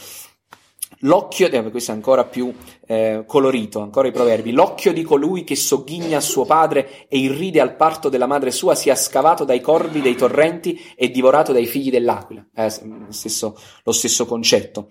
L'occhio, 1.06 1.48
eh, 1.48 1.72
questo 1.72 1.92
è 1.92 1.94
ancora 1.94 2.26
più 2.26 2.54
eh, 2.86 3.24
colorito, 3.26 3.80
ancora 3.80 4.08
i 4.08 4.12
proverbi, 4.12 4.52
l'occhio 4.52 4.92
di 4.92 5.04
colui 5.04 5.44
che 5.44 5.56
sogghigna 5.56 6.20
suo 6.20 6.46
padre 6.46 7.08
e 7.08 7.18
irride 7.18 7.62
al 7.62 7.76
parto 7.76 8.10
della 8.10 8.28
madre 8.28 8.52
sua 8.52 8.76
sia 8.76 8.96
scavato 8.96 9.44
dai 9.46 9.62
corvi 9.62 10.02
dei 10.02 10.16
torrenti 10.16 10.80
e 10.96 11.10
divorato 11.10 11.54
dai 11.54 11.66
figli 11.66 11.90
dell'aquila. 11.90 12.46
Eh, 12.54 12.70
stesso, 13.10 13.58
lo 13.84 13.92
stesso 13.92 14.26
concetto. 14.26 14.90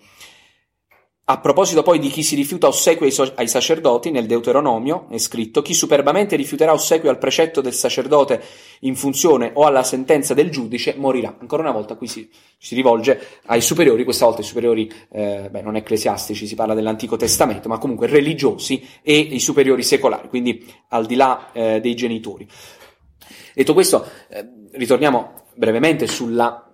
A 1.27 1.39
proposito 1.39 1.81
poi 1.81 1.97
di 1.97 2.09
chi 2.09 2.21
si 2.21 2.35
rifiuta 2.35 2.67
ossequio 2.67 3.31
ai, 3.33 3.47
sacerdoti, 3.47 4.11
nel 4.11 4.27
Deuteronomio 4.27 5.07
è 5.09 5.17
scritto 5.17 5.63
chi 5.63 5.73
superbamente 5.73 6.35
rifiuterà 6.35 6.71
ossequio 6.71 7.09
al 7.09 7.17
precetto 7.17 7.61
del 7.61 7.73
sacerdote 7.73 8.43
in 8.81 8.95
funzione 8.95 9.49
o 9.55 9.65
alla 9.65 9.81
sentenza 9.81 10.35
del 10.35 10.51
giudice 10.51 10.93
morirà. 10.95 11.35
Ancora 11.39 11.63
una 11.63 11.71
volta 11.71 11.95
qui 11.95 12.05
si, 12.05 12.29
si 12.59 12.75
rivolge 12.75 13.19
ai 13.45 13.61
superiori, 13.61 14.03
questa 14.03 14.25
volta 14.25 14.41
i 14.41 14.43
superiori 14.43 14.87
eh, 15.09 15.49
beh, 15.49 15.63
non 15.63 15.75
ecclesiastici, 15.75 16.45
si 16.45 16.53
parla 16.53 16.75
dell'Antico 16.75 17.17
Testamento, 17.17 17.69
ma 17.69 17.79
comunque 17.79 18.05
religiosi 18.05 18.87
e 19.01 19.17
i 19.17 19.39
superiori 19.39 19.81
secolari, 19.81 20.29
quindi 20.29 20.63
al 20.89 21.07
di 21.07 21.15
là 21.15 21.51
eh, 21.53 21.79
dei 21.81 21.95
genitori. 21.95 22.47
Detto 23.55 23.73
questo, 23.73 24.07
eh, 24.29 24.47
ritorniamo 24.73 25.33
brevemente 25.55 26.05
sulla 26.05 26.64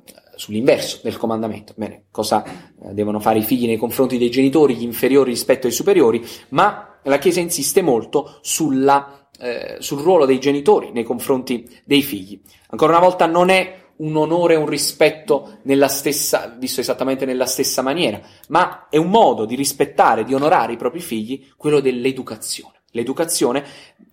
sull'inverso 0.41 1.01
del 1.03 1.17
comandamento. 1.17 1.73
Bene, 1.77 2.05
cosa 2.09 2.43
eh, 2.43 2.93
devono 2.93 3.19
fare 3.19 3.37
i 3.37 3.43
figli 3.43 3.67
nei 3.67 3.77
confronti 3.77 4.17
dei 4.17 4.31
genitori, 4.31 4.75
gli 4.75 4.83
inferiori 4.83 5.29
rispetto 5.29 5.67
ai 5.67 5.73
superiori, 5.73 6.25
ma 6.49 6.99
la 7.03 7.19
Chiesa 7.19 7.39
insiste 7.39 7.83
molto 7.83 8.39
sulla, 8.41 9.29
eh, 9.39 9.77
sul 9.79 10.01
ruolo 10.01 10.25
dei 10.25 10.39
genitori 10.39 10.91
nei 10.91 11.03
confronti 11.03 11.69
dei 11.85 12.01
figli. 12.01 12.41
Ancora 12.69 12.93
una 12.97 13.05
volta 13.05 13.27
non 13.27 13.49
è 13.49 13.79
un 13.97 14.15
onore 14.15 14.55
e 14.55 14.57
un 14.57 14.65
rispetto 14.65 15.59
nella 15.63 15.87
stessa, 15.87 16.55
visto 16.57 16.81
esattamente 16.81 17.25
nella 17.25 17.45
stessa 17.45 17.83
maniera, 17.83 18.19
ma 18.47 18.87
è 18.89 18.97
un 18.97 19.11
modo 19.11 19.45
di 19.45 19.53
rispettare, 19.53 20.23
di 20.23 20.33
onorare 20.33 20.73
i 20.73 20.77
propri 20.77 21.01
figli, 21.01 21.51
quello 21.55 21.79
dell'educazione. 21.79 22.81
L'educazione 22.93 23.63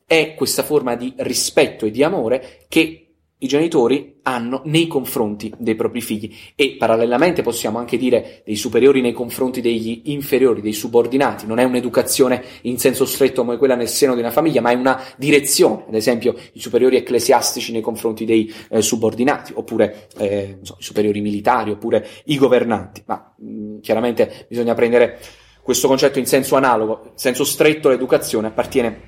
è 0.06 0.34
questa 0.34 0.62
forma 0.62 0.94
di 0.94 1.14
rispetto 1.16 1.86
e 1.86 1.90
di 1.90 2.02
amore 2.02 2.66
che 2.68 3.07
i 3.40 3.46
genitori 3.46 4.16
hanno 4.22 4.62
nei 4.64 4.88
confronti 4.88 5.52
dei 5.56 5.76
propri 5.76 6.00
figli 6.00 6.34
e 6.56 6.76
parallelamente 6.76 7.42
possiamo 7.42 7.78
anche 7.78 7.96
dire 7.96 8.42
dei 8.44 8.56
superiori 8.56 9.00
nei 9.00 9.12
confronti 9.12 9.60
degli 9.60 10.02
inferiori, 10.06 10.60
dei 10.60 10.72
subordinati. 10.72 11.46
Non 11.46 11.58
è 11.58 11.64
un'educazione 11.64 12.42
in 12.62 12.78
senso 12.78 13.04
stretto 13.04 13.44
come 13.44 13.56
quella 13.56 13.76
nel 13.76 13.88
seno 13.88 14.14
di 14.14 14.20
una 14.20 14.32
famiglia, 14.32 14.60
ma 14.60 14.70
è 14.70 14.74
una 14.74 15.00
direzione, 15.16 15.84
ad 15.86 15.94
esempio 15.94 16.34
i 16.52 16.60
superiori 16.60 16.96
ecclesiastici 16.96 17.70
nei 17.72 17.80
confronti 17.80 18.24
dei 18.24 18.52
eh, 18.70 18.82
subordinati, 18.82 19.52
oppure 19.54 20.08
eh, 20.16 20.58
so, 20.62 20.76
i 20.78 20.82
superiori 20.82 21.20
militari, 21.20 21.70
oppure 21.70 22.06
i 22.24 22.36
governanti. 22.36 23.02
Ma 23.06 23.34
mh, 23.36 23.80
chiaramente 23.80 24.46
bisogna 24.48 24.74
prendere 24.74 25.18
questo 25.62 25.86
concetto 25.86 26.18
in 26.18 26.26
senso 26.26 26.56
analogo, 26.56 27.02
in 27.04 27.10
senso 27.14 27.44
stretto 27.44 27.88
l'educazione 27.88 28.48
appartiene 28.48 29.00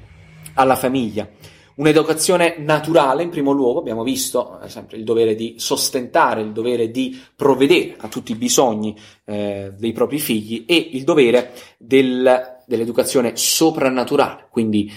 alla 0.54 0.76
famiglia. 0.76 1.28
Un'educazione 1.76 2.56
naturale, 2.58 3.22
in 3.22 3.30
primo 3.30 3.52
luogo, 3.52 3.78
abbiamo 3.78 4.02
visto 4.02 4.60
eh, 4.60 4.68
sempre 4.68 4.96
il 4.96 5.04
dovere 5.04 5.34
di 5.34 5.54
sostentare, 5.58 6.42
il 6.42 6.52
dovere 6.52 6.90
di 6.90 7.18
provvedere 7.34 7.96
a 7.98 8.08
tutti 8.08 8.32
i 8.32 8.36
bisogni 8.36 8.96
eh, 9.24 9.72
dei 9.76 9.92
propri 9.92 10.18
figli 10.18 10.64
e 10.66 10.90
il 10.92 11.04
dovere 11.04 11.52
del, 11.78 12.62
dell'educazione 12.66 13.32
soprannaturale, 13.36 14.46
quindi 14.50 14.92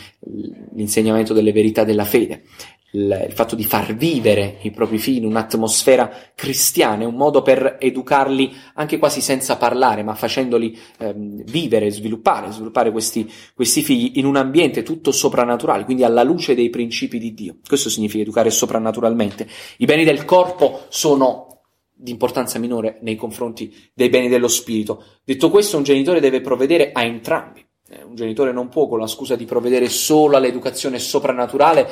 l'insegnamento 0.74 1.34
delle 1.34 1.52
verità 1.52 1.84
della 1.84 2.06
fede 2.06 2.44
il, 2.93 3.32
fatto 3.34 3.56
di 3.56 3.63
far 3.63 3.95
vivere 3.95 4.58
i 4.62 4.71
propri 4.71 4.97
figli 4.97 5.17
in 5.17 5.25
un'atmosfera 5.25 6.12
cristiana, 6.36 7.03
è 7.03 7.06
un 7.06 7.15
modo 7.15 7.41
per 7.41 7.77
educarli 7.79 8.53
anche 8.75 8.97
quasi 8.97 9.21
senza 9.21 9.58
parlare, 9.58 10.03
ma 10.03 10.15
facendoli 10.15 10.77
ehm, 10.97 11.43
vivere, 11.43 11.89
sviluppare, 11.89 12.51
sviluppare 12.51 12.91
questi, 12.91 13.29
questi 13.53 13.82
figli 13.82 14.17
in 14.19 14.25
un 14.25 14.36
ambiente 14.36 14.84
tutto 14.84 15.12
soprannaturale, 15.12 15.86
quindi 15.86 16.03
alla 16.03 16.23
luce 16.23 16.56
dei 16.56 16.69
principi 16.69 17.17
di 17.17 17.34
Dio. 17.34 17.58
Questo 17.67 17.89
significa 17.89 18.21
educare 18.21 18.49
soprannaturalmente. 18.49 19.47
I 19.77 19.86
beni 19.86 20.03
del 20.03 20.25
corpo 20.25 20.86
sono 20.89 21.62
di 21.95 22.12
importanza 22.12 22.60
minore 22.60 22.99
nei 23.01 23.15
confronti 23.15 23.73
dei 23.93 24.10
beni 24.10 24.27
dello 24.27 24.47
spirito. 24.47 25.03
Detto 25.23 25.49
questo, 25.49 25.77
un 25.77 25.84
genitore 25.84 26.19
deve 26.19 26.41
provvedere 26.41 26.91
a 26.91 27.03
entrambi. 27.03 27.65
Eh, 27.93 28.03
un 28.03 28.15
genitore 28.15 28.51
non 28.51 28.69
può, 28.69 28.88
con 28.88 28.99
la 28.99 29.08
scusa 29.08 29.36
di 29.36 29.45
provvedere 29.45 29.88
solo 29.89 30.38
all'educazione 30.38 30.97
soprannaturale, 30.97 31.88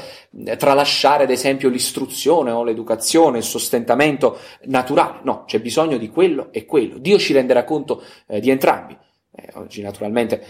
eh, 0.46 0.56
tralasciare 0.56 1.24
ad 1.24 1.30
esempio 1.30 1.70
l'istruzione 1.70 2.52
o 2.52 2.64
l'educazione, 2.64 3.38
il 3.38 3.44
sostentamento 3.44 4.38
naturale. 4.64 5.20
No, 5.24 5.44
c'è 5.46 5.60
bisogno 5.60 5.98
di 5.98 6.10
quello 6.10 6.48
e 6.52 6.66
quello. 6.66 6.98
Dio 6.98 7.20
ci 7.20 7.34
renderà 7.34 7.64
conto 7.64 8.02
eh, 8.28 8.40
di 8.40 8.50
entrambi. 8.50 8.98
Eh, 9.34 9.50
oggi 9.54 9.82
naturalmente 9.82 10.44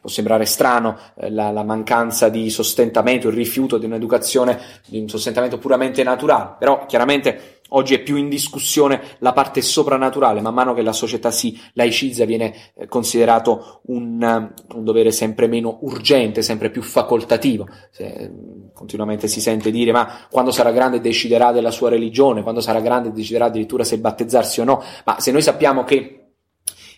può 0.00 0.10
sembrare 0.10 0.44
strano 0.44 0.98
eh, 1.16 1.30
la, 1.30 1.50
la, 1.50 1.62
mancanza 1.62 2.28
di 2.28 2.50
sostentamento, 2.50 3.28
il 3.28 3.34
rifiuto 3.34 3.78
di 3.78 3.86
un'educazione, 3.86 4.58
di 4.86 4.98
un 4.98 5.08
sostentamento 5.08 5.58
puramente 5.58 6.02
naturale, 6.02 6.56
però 6.58 6.84
chiaramente 6.86 7.59
Oggi 7.70 7.94
è 7.94 8.02
più 8.02 8.16
in 8.16 8.28
discussione 8.28 9.00
la 9.18 9.32
parte 9.32 9.62
soprannaturale, 9.62 10.40
man 10.40 10.54
mano 10.54 10.74
che 10.74 10.82
la 10.82 10.92
società 10.92 11.30
si 11.30 11.58
laicizza 11.74 12.24
viene 12.24 12.54
eh, 12.74 12.86
considerato 12.86 13.80
un, 13.86 14.22
eh, 14.22 14.74
un 14.74 14.84
dovere 14.84 15.10
sempre 15.10 15.46
meno 15.46 15.78
urgente, 15.82 16.42
sempre 16.42 16.70
più 16.70 16.82
facoltativo. 16.82 17.68
Se, 17.90 18.30
mm, 18.30 18.68
continuamente 18.74 19.28
si 19.28 19.40
sente 19.40 19.70
dire 19.70 19.92
ma 19.92 20.26
quando 20.30 20.50
sarà 20.50 20.70
grande 20.70 21.00
deciderà 21.00 21.52
della 21.52 21.70
sua 21.70 21.90
religione, 21.90 22.42
quando 22.42 22.60
sarà 22.60 22.80
grande 22.80 23.12
deciderà 23.12 23.46
addirittura 23.46 23.84
se 23.84 23.98
battezzarsi 23.98 24.60
o 24.60 24.64
no, 24.64 24.82
ma 25.04 25.20
se 25.20 25.30
noi 25.32 25.42
sappiamo 25.42 25.84
che 25.84 26.19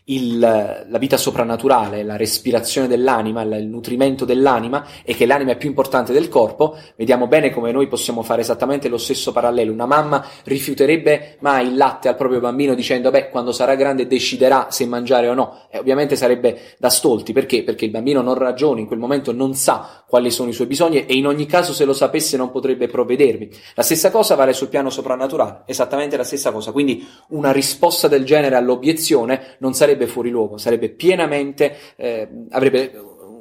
il, 0.05 0.39
la 0.39 0.99
vita 0.99 1.17
soprannaturale, 1.17 2.03
la 2.03 2.17
respirazione 2.17 2.89
dell'anima, 2.89 3.43
il 3.43 3.67
nutrimento 3.67 4.25
dell'anima 4.25 4.85
e 5.05 5.15
che 5.15 5.27
l'anima 5.27 5.53
è 5.53 5.57
più 5.57 5.69
importante 5.69 6.13
del 6.13 6.29
corpo, 6.29 6.77
vediamo 6.97 7.29
bene 7.29 7.51
come 7.51 7.71
noi 7.71 7.87
possiamo 7.87 8.23
fare 8.23 8.41
esattamente 8.41 8.89
lo 8.89 8.99
stesso 8.99 9.31
parallelo. 9.31 9.73
Una 9.73 9.87
mamma 9.87 10.25
rifiuterebbe 10.45 11.37
mai 11.41 11.69
il 11.69 11.77
latte 11.77 12.09
al 12.09 12.17
proprio 12.17 12.41
bambino 12.41 12.75
dicendo 12.75 13.11
beh 13.11 13.29
quando 13.29 13.53
sarà 13.53 13.77
grande 13.77 14.09
deciderà 14.09 14.67
se 14.71 14.87
mangiare 14.87 15.29
o 15.29 15.35
no. 15.35 15.67
E 15.71 15.79
ovviamente 15.79 16.17
sarebbe 16.17 16.75
da 16.79 16.91
stolti, 16.91 17.33
perché? 17.33 17.63
Perché 17.63 17.85
il 17.85 17.93
bambino 17.93 18.23
non 18.23 18.35
ragiona, 18.35 18.81
in 18.81 18.87
quel 18.87 18.99
momento 18.99 19.33
non 19.33 19.55
sa 19.55 20.03
quali 20.09 20.31
sono 20.31 20.51
i 20.51 20.53
suoi 20.53 20.67
bisogni 20.67 21.07
e 21.07 21.15
in 21.15 21.27
ogni 21.27 21.47
caso 21.47 21.73
se 21.73 21.85
lo 21.85 21.93
sapesse 21.93 22.37
non 22.37 22.51
potrebbe 22.51 22.89
provvedervi. 22.89 23.51
La 23.75 23.83
stessa 23.83 24.11
cosa 24.11 24.35
vale 24.35 24.53
sul 24.53 24.69
piano 24.69 24.91
soprannaturale, 24.91 25.63
esattamente 25.67 26.17
la 26.17 26.25
stessa 26.25 26.51
cosa. 26.51 26.73
Quindi 26.73 27.07
una 27.29 27.53
risposta 27.53 28.09
del 28.09 28.25
genere 28.25 28.57
all'obiezione 28.57 29.57
non 29.59 29.73
sarebbe 29.73 29.92
sarebbe 29.93 30.07
fuori 30.07 30.31
luogo, 30.31 30.57
sarebbe 30.57 30.89
pienamente, 30.89 31.77
eh, 31.97 32.29
avrebbe 32.51 32.93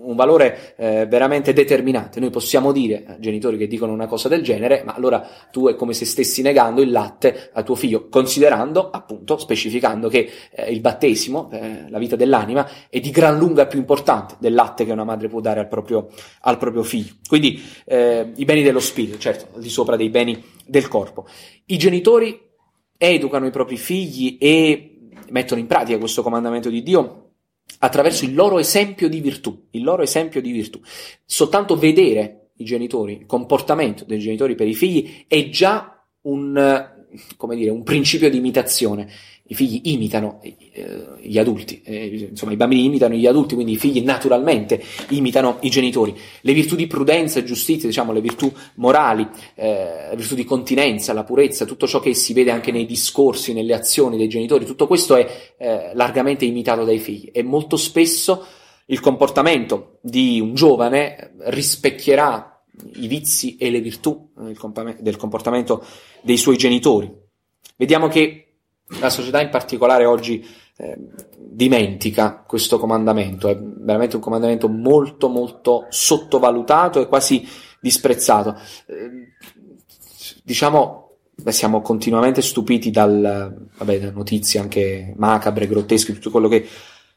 un 0.03 0.15
valore 0.15 0.73
eh, 0.77 1.05
veramente 1.07 1.53
determinante. 1.53 2.19
Noi 2.19 2.31
possiamo 2.31 2.71
dire 2.71 3.03
a 3.07 3.19
genitori 3.19 3.55
che 3.57 3.67
dicono 3.67 3.93
una 3.93 4.07
cosa 4.07 4.27
del 4.27 4.41
genere, 4.41 4.81
ma 4.83 4.93
allora 4.93 5.25
tu 5.51 5.67
è 5.67 5.75
come 5.75 5.93
se 5.93 6.05
stessi 6.05 6.41
negando 6.41 6.81
il 6.81 6.89
latte 6.89 7.51
a 7.53 7.61
tuo 7.63 7.75
figlio, 7.75 8.09
considerando, 8.09 8.89
appunto, 8.89 9.37
specificando 9.37 10.09
che 10.09 10.29
eh, 10.51 10.71
il 10.71 10.81
battesimo, 10.81 11.49
eh, 11.51 11.85
la 11.89 11.99
vita 11.99 12.15
dell'anima, 12.15 12.67
è 12.89 12.99
di 12.99 13.11
gran 13.11 13.37
lunga 13.37 13.67
più 13.67 13.79
importante 13.79 14.35
del 14.39 14.53
latte 14.53 14.83
che 14.85 14.91
una 14.91 15.03
madre 15.03 15.27
può 15.27 15.39
dare 15.39 15.59
al 15.59 15.67
proprio, 15.67 16.09
al 16.41 16.57
proprio 16.57 16.83
figlio. 16.83 17.13
Quindi 17.27 17.61
eh, 17.85 18.31
i 18.35 18.45
beni 18.45 18.63
dello 18.63 18.79
spirito, 18.79 19.17
certo, 19.19 19.55
al 19.55 19.61
di 19.61 19.69
sopra 19.69 19.95
dei 19.95 20.09
beni 20.09 20.43
del 20.65 20.87
corpo. 20.87 21.27
I 21.67 21.77
genitori 21.77 22.49
educano 22.97 23.47
i 23.47 23.51
propri 23.51 23.77
figli 23.77 24.37
e 24.39 24.90
mettono 25.31 25.59
in 25.59 25.67
pratica 25.67 25.97
questo 25.97 26.21
comandamento 26.21 26.69
di 26.69 26.83
Dio 26.83 27.29
attraverso 27.79 28.25
il 28.25 28.33
loro 28.33 28.59
esempio 28.59 29.09
di 29.09 29.19
virtù, 29.19 29.67
il 29.71 29.83
loro 29.83 30.03
esempio 30.03 30.41
di 30.41 30.51
virtù. 30.51 30.79
Soltanto 31.25 31.75
vedere 31.77 32.51
i 32.57 32.63
genitori, 32.63 33.13
il 33.19 33.25
comportamento 33.25 34.03
dei 34.05 34.19
genitori 34.19 34.55
per 34.55 34.67
i 34.67 34.75
figli 34.75 35.25
è 35.27 35.49
già 35.49 36.03
un, 36.21 36.89
come 37.37 37.55
dire, 37.55 37.71
un 37.71 37.83
principio 37.83 38.29
di 38.29 38.37
imitazione 38.37 39.09
i 39.51 39.53
figli 39.53 39.81
imitano 39.83 40.39
eh, 40.41 41.07
gli 41.19 41.37
adulti, 41.37 41.81
eh, 41.83 42.29
insomma 42.29 42.53
i 42.53 42.55
bambini 42.55 42.85
imitano 42.85 43.15
gli 43.15 43.27
adulti, 43.27 43.53
quindi 43.55 43.73
i 43.73 43.77
figli 43.77 44.01
naturalmente 44.01 44.81
imitano 45.09 45.57
i 45.59 45.69
genitori. 45.69 46.17
Le 46.39 46.53
virtù 46.53 46.77
di 46.77 46.87
prudenza 46.87 47.39
e 47.39 47.43
giustizia, 47.43 47.89
diciamo 47.89 48.13
le 48.13 48.21
virtù 48.21 48.49
morali, 48.75 49.27
eh, 49.55 50.07
la 50.09 50.15
virtù 50.15 50.35
di 50.35 50.45
continenza, 50.45 51.11
la 51.11 51.25
purezza, 51.25 51.65
tutto 51.65 51.85
ciò 51.85 51.99
che 51.99 52.13
si 52.13 52.31
vede 52.31 52.49
anche 52.49 52.71
nei 52.71 52.85
discorsi, 52.85 53.51
nelle 53.51 53.73
azioni 53.73 54.15
dei 54.15 54.29
genitori, 54.29 54.65
tutto 54.65 54.87
questo 54.87 55.17
è 55.17 55.53
eh, 55.57 55.91
largamente 55.95 56.45
imitato 56.45 56.85
dai 56.85 56.99
figli 56.99 57.29
e 57.33 57.43
molto 57.43 57.75
spesso 57.75 58.45
il 58.85 59.01
comportamento 59.01 59.97
di 60.01 60.39
un 60.39 60.53
giovane 60.53 61.33
rispecchierà 61.39 62.63
i 62.95 63.07
vizi 63.07 63.57
e 63.57 63.69
le 63.69 63.81
virtù 63.81 64.29
del 64.33 65.17
comportamento 65.17 65.83
dei 66.21 66.37
suoi 66.37 66.55
genitori. 66.55 67.11
Vediamo 67.75 68.07
che 68.07 68.50
la 68.99 69.09
società 69.09 69.41
in 69.41 69.49
particolare 69.49 70.05
oggi 70.05 70.45
eh, 70.77 70.97
dimentica 71.37 72.43
questo 72.45 72.79
comandamento, 72.79 73.47
è 73.47 73.57
veramente 73.59 74.15
un 74.15 74.21
comandamento 74.21 74.67
molto 74.67 75.29
molto 75.29 75.85
sottovalutato 75.89 76.99
e 76.99 77.07
quasi 77.07 77.47
disprezzato. 77.79 78.57
Eh, 78.87 79.33
diciamo, 80.43 81.17
siamo 81.47 81.81
continuamente 81.81 82.41
stupiti 82.41 82.91
dal, 82.91 83.69
vabbè, 83.77 83.99
da 83.99 84.11
notizie 84.11 84.59
anche 84.59 85.13
macabre, 85.17 85.67
grottesche, 85.67 86.13
tutto 86.13 86.31
quello 86.31 86.47
che 86.47 86.67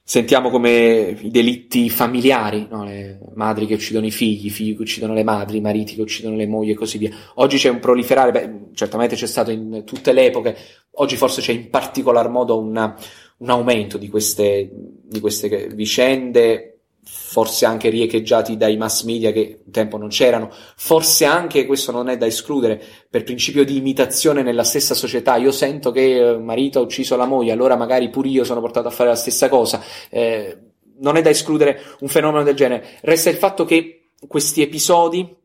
Sentiamo 0.07 0.51
come 0.51 1.17
i 1.19 1.31
delitti 1.31 1.89
familiari, 1.89 2.67
no? 2.71 2.85
le 2.85 3.21
madri 3.37 3.65
che 3.65 3.73
uccidono 3.73 4.05
i 4.05 4.11
figli, 4.11 4.47
i 4.47 4.51
figli 4.51 4.77
che 4.77 4.83
uccidono 4.83 5.15
le 5.15 5.25
madri, 5.25 5.57
i 5.57 5.63
mariti 5.63 5.95
che 5.95 6.03
uccidono 6.03 6.37
le 6.37 6.47
mogli 6.47 6.71
e 6.71 6.75
così 6.75 6.99
via. 6.99 7.11
Oggi 7.37 7.57
c'è 7.57 7.71
un 7.71 7.79
proliferare, 7.79 8.31
beh, 8.31 8.75
certamente 8.75 9.17
c'è 9.17 9.27
stato 9.27 9.51
in 9.51 9.83
tutte 9.87 10.13
le 10.13 10.27
epoche, 10.27 10.57
oggi 10.97 11.17
forse 11.17 11.41
c'è 11.41 11.53
in 11.53 11.71
particolar 11.71 12.29
modo 12.29 12.59
una, 12.59 12.95
un 13.39 13.49
aumento 13.49 13.97
di 13.97 14.11
queste, 14.11 14.71
di 14.71 15.21
queste 15.21 15.69
vicende 15.69 16.74
forse 17.07 17.67
anche 17.67 17.89
riecheggiati 17.91 18.57
dai 18.57 18.77
mass 18.77 19.03
media 19.05 19.31
che 19.33 19.63
un 19.65 19.73
tempo 19.73 19.97
non 19.97 20.09
c'erano, 20.09 20.51
forse 20.77 21.25
anche, 21.25 21.67
questo 21.67 21.93
non 21.93 22.09
è 22.09 22.17
da 22.17 22.27
escludere, 22.27 22.83
per 23.11 23.25
principio 23.25 23.65
di 23.65 23.77
imitazione 23.77 24.43
nella 24.43 24.65
stessa 24.65 24.95
società, 24.95 25.37
io 25.37 25.51
sento 25.51 25.91
che 25.91 26.01
il 26.01 26.41
marito 26.41 26.79
ha 26.79 26.83
ucciso 26.83 27.17
la 27.17 27.27
moglie, 27.27 27.53
allora 27.53 27.77
magari 27.77 28.11
pure 28.11 28.29
io 28.29 28.45
sono 28.45 28.61
portato 28.61 28.89
a 28.89 28.93
fare 28.93 29.11
la 29.11 29.17
stessa 29.17 29.49
cosa, 29.49 29.83
eh, 30.11 30.59
non 30.99 31.17
è 31.17 31.23
da 31.23 31.31
escludere 31.31 31.81
un 32.01 32.09
fenomeno 32.09 32.43
del 32.43 32.55
genere, 32.55 32.99
resta 33.03 33.31
il 33.31 33.37
fatto 33.37 33.65
che 33.65 34.11
questi 34.27 34.63
episodi 34.63 35.37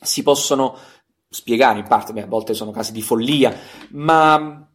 si 0.00 0.22
possono 0.22 0.76
spiegare 1.28 1.78
in 1.78 1.86
parte, 1.86 2.12
beh, 2.12 2.22
a 2.22 2.26
volte 2.26 2.54
sono 2.54 2.70
casi 2.70 2.92
di 2.92 3.02
follia, 3.02 3.54
ma 3.90 4.66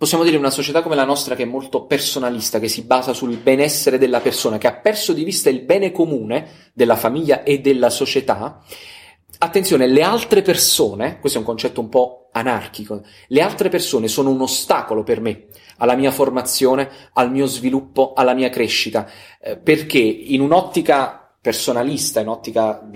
possiamo 0.00 0.24
dire 0.24 0.38
una 0.38 0.48
società 0.48 0.80
come 0.80 0.94
la 0.94 1.04
nostra 1.04 1.34
che 1.34 1.42
è 1.42 1.46
molto 1.46 1.84
personalista, 1.84 2.58
che 2.58 2.68
si 2.68 2.84
basa 2.84 3.12
sul 3.12 3.36
benessere 3.36 3.98
della 3.98 4.20
persona, 4.20 4.56
che 4.56 4.66
ha 4.66 4.72
perso 4.72 5.12
di 5.12 5.24
vista 5.24 5.50
il 5.50 5.60
bene 5.60 5.92
comune 5.92 6.70
della 6.72 6.96
famiglia 6.96 7.42
e 7.42 7.60
della 7.60 7.90
società, 7.90 8.62
attenzione, 9.36 9.86
le 9.86 10.00
altre 10.00 10.40
persone, 10.40 11.18
questo 11.20 11.36
è 11.36 11.42
un 11.42 11.46
concetto 11.46 11.82
un 11.82 11.90
po' 11.90 12.30
anarchico, 12.32 13.02
le 13.26 13.42
altre 13.42 13.68
persone 13.68 14.08
sono 14.08 14.30
un 14.30 14.40
ostacolo 14.40 15.02
per 15.02 15.20
me, 15.20 15.48
alla 15.76 15.96
mia 15.96 16.12
formazione, 16.12 16.88
al 17.12 17.30
mio 17.30 17.44
sviluppo, 17.44 18.14
alla 18.14 18.32
mia 18.32 18.48
crescita, 18.48 19.06
eh, 19.38 19.58
perché 19.58 19.98
in 19.98 20.40
un'ottica 20.40 21.30
personalista, 21.38 22.20
in 22.20 22.28
un'ottica 22.28 22.88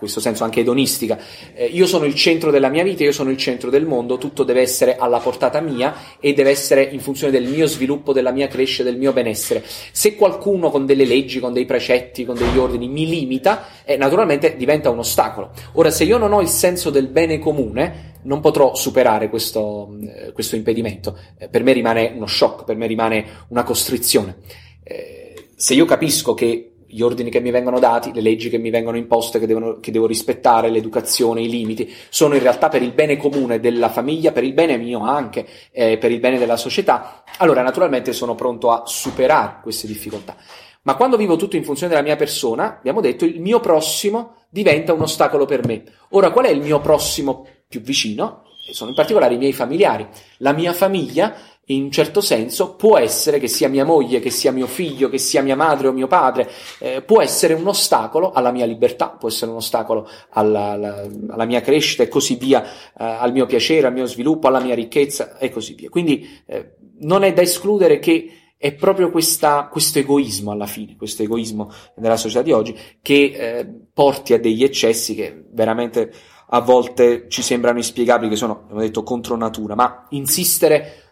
questo 0.00 0.18
senso 0.18 0.44
anche 0.44 0.60
edonistica. 0.60 1.18
Eh, 1.54 1.66
io 1.66 1.86
sono 1.86 2.06
il 2.06 2.14
centro 2.14 2.50
della 2.50 2.70
mia 2.70 2.82
vita, 2.82 3.04
io 3.04 3.12
sono 3.12 3.30
il 3.30 3.36
centro 3.36 3.68
del 3.70 3.84
mondo, 3.84 4.16
tutto 4.16 4.44
deve 4.44 4.62
essere 4.62 4.96
alla 4.96 5.18
portata 5.18 5.60
mia 5.60 5.94
e 6.18 6.32
deve 6.32 6.50
essere 6.50 6.82
in 6.82 7.00
funzione 7.00 7.30
del 7.30 7.46
mio 7.46 7.66
sviluppo, 7.66 8.14
della 8.14 8.32
mia 8.32 8.48
crescita, 8.48 8.82
del 8.82 8.96
mio 8.96 9.12
benessere. 9.12 9.62
Se 9.92 10.16
qualcuno 10.16 10.70
con 10.70 10.86
delle 10.86 11.04
leggi, 11.04 11.38
con 11.38 11.52
dei 11.52 11.66
precetti, 11.66 12.24
con 12.24 12.34
degli 12.34 12.56
ordini 12.56 12.88
mi 12.88 13.06
limita, 13.06 13.66
eh, 13.84 13.98
naturalmente 13.98 14.56
diventa 14.56 14.88
un 14.88 14.98
ostacolo. 14.98 15.50
Ora, 15.74 15.90
se 15.90 16.04
io 16.04 16.16
non 16.16 16.32
ho 16.32 16.40
il 16.40 16.48
senso 16.48 16.88
del 16.88 17.08
bene 17.08 17.38
comune, 17.38 18.14
non 18.22 18.40
potrò 18.40 18.74
superare 18.74 19.28
questo, 19.28 19.96
eh, 20.02 20.32
questo 20.32 20.56
impedimento. 20.56 21.16
Eh, 21.38 21.48
per 21.48 21.62
me 21.62 21.72
rimane 21.72 22.12
uno 22.16 22.26
shock, 22.26 22.64
per 22.64 22.76
me 22.76 22.86
rimane 22.86 23.44
una 23.48 23.64
costrizione. 23.64 24.36
Eh, 24.82 25.48
se 25.54 25.74
io 25.74 25.84
capisco 25.84 26.32
che 26.32 26.70
gli 26.90 27.00
ordini 27.02 27.30
che 27.30 27.40
mi 27.40 27.50
vengono 27.50 27.78
dati, 27.78 28.12
le 28.12 28.20
leggi 28.20 28.50
che 28.50 28.58
mi 28.58 28.70
vengono 28.70 28.96
imposte, 28.96 29.38
che, 29.38 29.46
devono, 29.46 29.78
che, 29.78 29.92
devo 29.92 30.06
rispettare, 30.06 30.70
l'educazione, 30.70 31.42
i 31.42 31.48
limiti, 31.48 31.92
sono 32.08 32.34
in 32.34 32.42
realtà 32.42 32.68
per 32.68 32.82
il 32.82 32.92
bene 32.92 33.16
comune 33.16 33.60
della 33.60 33.88
famiglia, 33.88 34.32
per 34.32 34.44
il 34.44 34.52
bene 34.52 34.76
mio 34.76 35.00
anche, 35.00 35.46
eh, 35.70 35.98
per 35.98 36.10
il 36.10 36.20
bene 36.20 36.38
della 36.38 36.56
società, 36.56 37.22
allora 37.38 37.62
naturalmente 37.62 38.12
sono 38.12 38.34
pronto 38.34 38.70
a 38.70 38.82
superare 38.86 39.58
queste 39.62 39.86
difficoltà. 39.86 40.36
Ma 40.82 40.96
quando 40.96 41.16
vivo 41.16 41.36
tutto 41.36 41.56
in 41.56 41.64
funzione 41.64 41.92
della 41.92 42.04
mia 42.04 42.16
persona, 42.16 42.78
abbiamo 42.78 43.00
detto, 43.00 43.24
il 43.24 43.40
mio 43.40 43.60
prossimo 43.60 44.36
diventa 44.48 44.92
un 44.92 45.02
ostacolo 45.02 45.44
per 45.44 45.66
me. 45.66 45.84
Ora, 46.10 46.30
qual 46.30 46.46
è 46.46 46.50
il 46.50 46.60
mio 46.60 46.80
prossimo 46.80 47.46
più 47.68 47.80
vicino? 47.80 48.44
Sono 48.72 48.90
in 48.90 48.96
particolare 48.96 49.34
i 49.34 49.38
miei 49.38 49.52
familiari. 49.52 50.06
La 50.38 50.52
mia 50.52 50.72
famiglia 50.72 51.34
in 51.74 51.84
un 51.84 51.90
certo 51.90 52.20
senso 52.20 52.74
può 52.74 52.98
essere 52.98 53.38
che 53.38 53.48
sia 53.48 53.68
mia 53.68 53.84
moglie, 53.84 54.20
che 54.20 54.30
sia 54.30 54.50
mio 54.50 54.66
figlio, 54.66 55.08
che 55.08 55.18
sia 55.18 55.42
mia 55.42 55.56
madre 55.56 55.88
o 55.88 55.92
mio 55.92 56.06
padre, 56.06 56.50
eh, 56.78 57.02
può 57.02 57.20
essere 57.22 57.54
un 57.54 57.66
ostacolo 57.66 58.32
alla 58.32 58.50
mia 58.50 58.66
libertà, 58.66 59.08
può 59.08 59.28
essere 59.28 59.50
un 59.50 59.58
ostacolo 59.58 60.08
alla, 60.30 60.70
alla, 60.70 61.08
alla 61.28 61.44
mia 61.44 61.60
crescita 61.60 62.02
e 62.02 62.08
così 62.08 62.36
via, 62.36 62.62
eh, 62.62 62.68
al 62.96 63.32
mio 63.32 63.46
piacere, 63.46 63.86
al 63.86 63.92
mio 63.92 64.06
sviluppo, 64.06 64.48
alla 64.48 64.60
mia 64.60 64.74
ricchezza 64.74 65.38
e 65.38 65.50
così 65.50 65.74
via. 65.74 65.88
Quindi 65.88 66.42
eh, 66.46 66.76
non 67.00 67.22
è 67.22 67.32
da 67.32 67.42
escludere 67.42 67.98
che 67.98 68.32
è 68.56 68.74
proprio 68.74 69.10
questa, 69.10 69.68
questo 69.70 70.00
egoismo 70.00 70.50
alla 70.50 70.66
fine, 70.66 70.96
questo 70.96 71.22
egoismo 71.22 71.72
della 71.96 72.16
società 72.16 72.42
di 72.42 72.52
oggi 72.52 72.76
che 73.00 73.32
eh, 73.34 73.66
porti 73.92 74.34
a 74.34 74.38
degli 74.38 74.62
eccessi 74.62 75.14
che 75.14 75.44
veramente 75.52 76.12
a 76.52 76.60
volte 76.60 77.26
ci 77.28 77.42
sembrano 77.42 77.78
inspiegabili, 77.78 78.28
che 78.28 78.36
sono, 78.36 78.66
come 78.66 78.82
detto, 78.82 79.02
contro 79.02 79.36
natura, 79.36 79.74
ma 79.74 80.06
insistere 80.10 81.09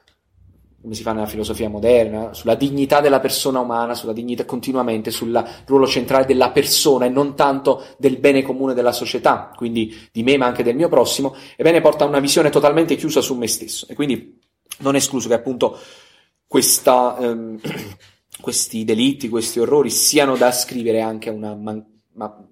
come 0.80 0.94
si 0.94 1.02
fa 1.02 1.12
nella 1.12 1.26
filosofia 1.26 1.68
moderna, 1.68 2.32
sulla 2.34 2.54
dignità 2.54 3.00
della 3.00 3.18
persona 3.18 3.58
umana, 3.58 3.94
sulla 3.94 4.12
dignità 4.12 4.44
continuamente, 4.44 5.10
sul 5.10 5.44
ruolo 5.66 5.86
centrale 5.86 6.24
della 6.24 6.50
persona 6.50 7.06
e 7.06 7.08
non 7.08 7.34
tanto 7.34 7.84
del 7.98 8.18
bene 8.18 8.42
comune 8.42 8.74
della 8.74 8.92
società, 8.92 9.52
quindi 9.56 10.08
di 10.12 10.22
me 10.22 10.36
ma 10.36 10.46
anche 10.46 10.62
del 10.62 10.76
mio 10.76 10.88
prossimo, 10.88 11.34
ebbene 11.56 11.80
porta 11.80 12.04
a 12.04 12.08
una 12.08 12.20
visione 12.20 12.50
totalmente 12.50 12.94
chiusa 12.94 13.20
su 13.20 13.34
me 13.34 13.48
stesso. 13.48 13.86
E 13.88 13.94
quindi 13.94 14.38
non 14.78 14.94
è 14.94 14.98
escluso 14.98 15.26
che 15.26 15.34
appunto 15.34 15.76
questa, 16.46 17.18
ehm, 17.18 17.58
questi 18.40 18.84
delitti, 18.84 19.28
questi 19.28 19.58
orrori 19.58 19.90
siano 19.90 20.36
da 20.36 20.46
ascrivere 20.46 21.00
anche 21.00 21.28
a 21.28 21.32
una 21.32 21.54
man- 21.56 21.84
ma 22.12 22.48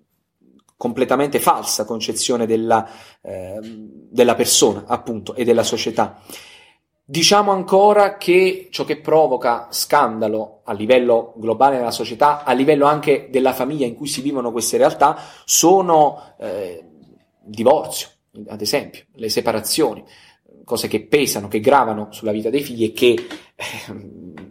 completamente 0.77 1.39
falsa 1.41 1.85
concezione 1.85 2.45
della, 2.45 2.89
eh, 3.23 3.59
della 3.63 4.35
persona, 4.35 4.85
appunto, 4.87 5.35
e 5.35 5.45
della 5.45 5.63
società. 5.63 6.21
Diciamo 7.09 7.53
ancora 7.53 8.17
che 8.17 8.67
ciò 8.73 8.83
che 8.83 8.99
provoca 8.99 9.69
scandalo 9.71 10.63
a 10.65 10.73
livello 10.73 11.35
globale 11.37 11.77
nella 11.77 11.93
società, 11.93 12.43
a 12.43 12.51
livello 12.51 12.85
anche 12.85 13.29
della 13.31 13.53
famiglia 13.53 13.87
in 13.87 13.95
cui 13.95 14.09
si 14.09 14.21
vivono 14.23 14.51
queste 14.51 14.77
realtà, 14.77 15.17
sono 15.45 16.35
eh, 16.41 16.83
il 16.83 17.55
divorzio, 17.55 18.09
ad 18.49 18.61
esempio, 18.61 19.05
le 19.13 19.29
separazioni, 19.29 20.03
cose 20.67 20.89
che 20.89 21.03
pesano, 21.03 21.47
che 21.47 21.61
gravano 21.61 22.09
sulla 22.11 22.33
vita 22.33 22.51
dei 22.51 22.61
figli 22.61 22.83
e 22.83 22.93
che 22.93 23.11
eh, 23.11 23.25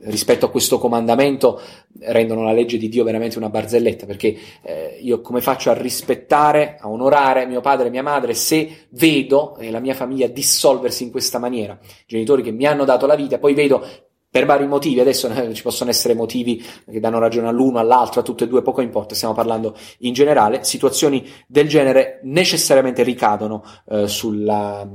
rispetto 0.03 0.45
a 0.45 0.49
questo 0.49 0.79
comandamento 0.79 1.59
rendono 1.99 2.41
la 2.41 2.53
legge 2.53 2.77
di 2.77 2.87
Dio 2.87 3.03
veramente 3.03 3.37
una 3.37 3.49
barzelletta, 3.49 4.05
perché 4.05 4.33
eh, 4.61 4.97
io 5.01 5.19
come 5.19 5.41
faccio 5.41 5.71
a 5.71 5.73
rispettare, 5.73 6.77
a 6.79 6.89
onorare 6.89 7.45
mio 7.45 7.59
padre 7.59 7.87
e 7.87 7.89
mia 7.89 8.01
madre 8.01 8.33
se 8.33 8.87
vedo 8.91 9.57
eh, 9.57 9.69
la 9.71 9.81
mia 9.81 9.93
famiglia 9.93 10.27
dissolversi 10.27 11.03
in 11.03 11.11
questa 11.11 11.37
maniera? 11.37 11.77
Genitori 12.07 12.43
che 12.43 12.51
mi 12.51 12.65
hanno 12.65 12.85
dato 12.85 13.05
la 13.05 13.15
vita, 13.15 13.37
poi 13.37 13.53
vedo 13.53 13.85
per 14.29 14.45
vari 14.45 14.67
motivi, 14.67 15.01
adesso 15.01 15.27
eh, 15.27 15.53
ci 15.53 15.63
possono 15.63 15.89
essere 15.89 16.13
motivi 16.13 16.63
che 16.89 17.01
danno 17.01 17.19
ragione 17.19 17.49
all'uno, 17.49 17.79
all'altro, 17.79 18.21
a 18.21 18.23
tutte 18.23 18.45
e 18.45 18.47
due, 18.47 18.61
poco 18.61 18.79
importa, 18.79 19.15
stiamo 19.15 19.33
parlando 19.33 19.75
in 19.99 20.13
generale, 20.13 20.63
situazioni 20.63 21.27
del 21.45 21.67
genere 21.67 22.21
necessariamente 22.23 23.03
ricadono 23.03 23.65
eh, 23.89 24.07
sulla 24.07 24.89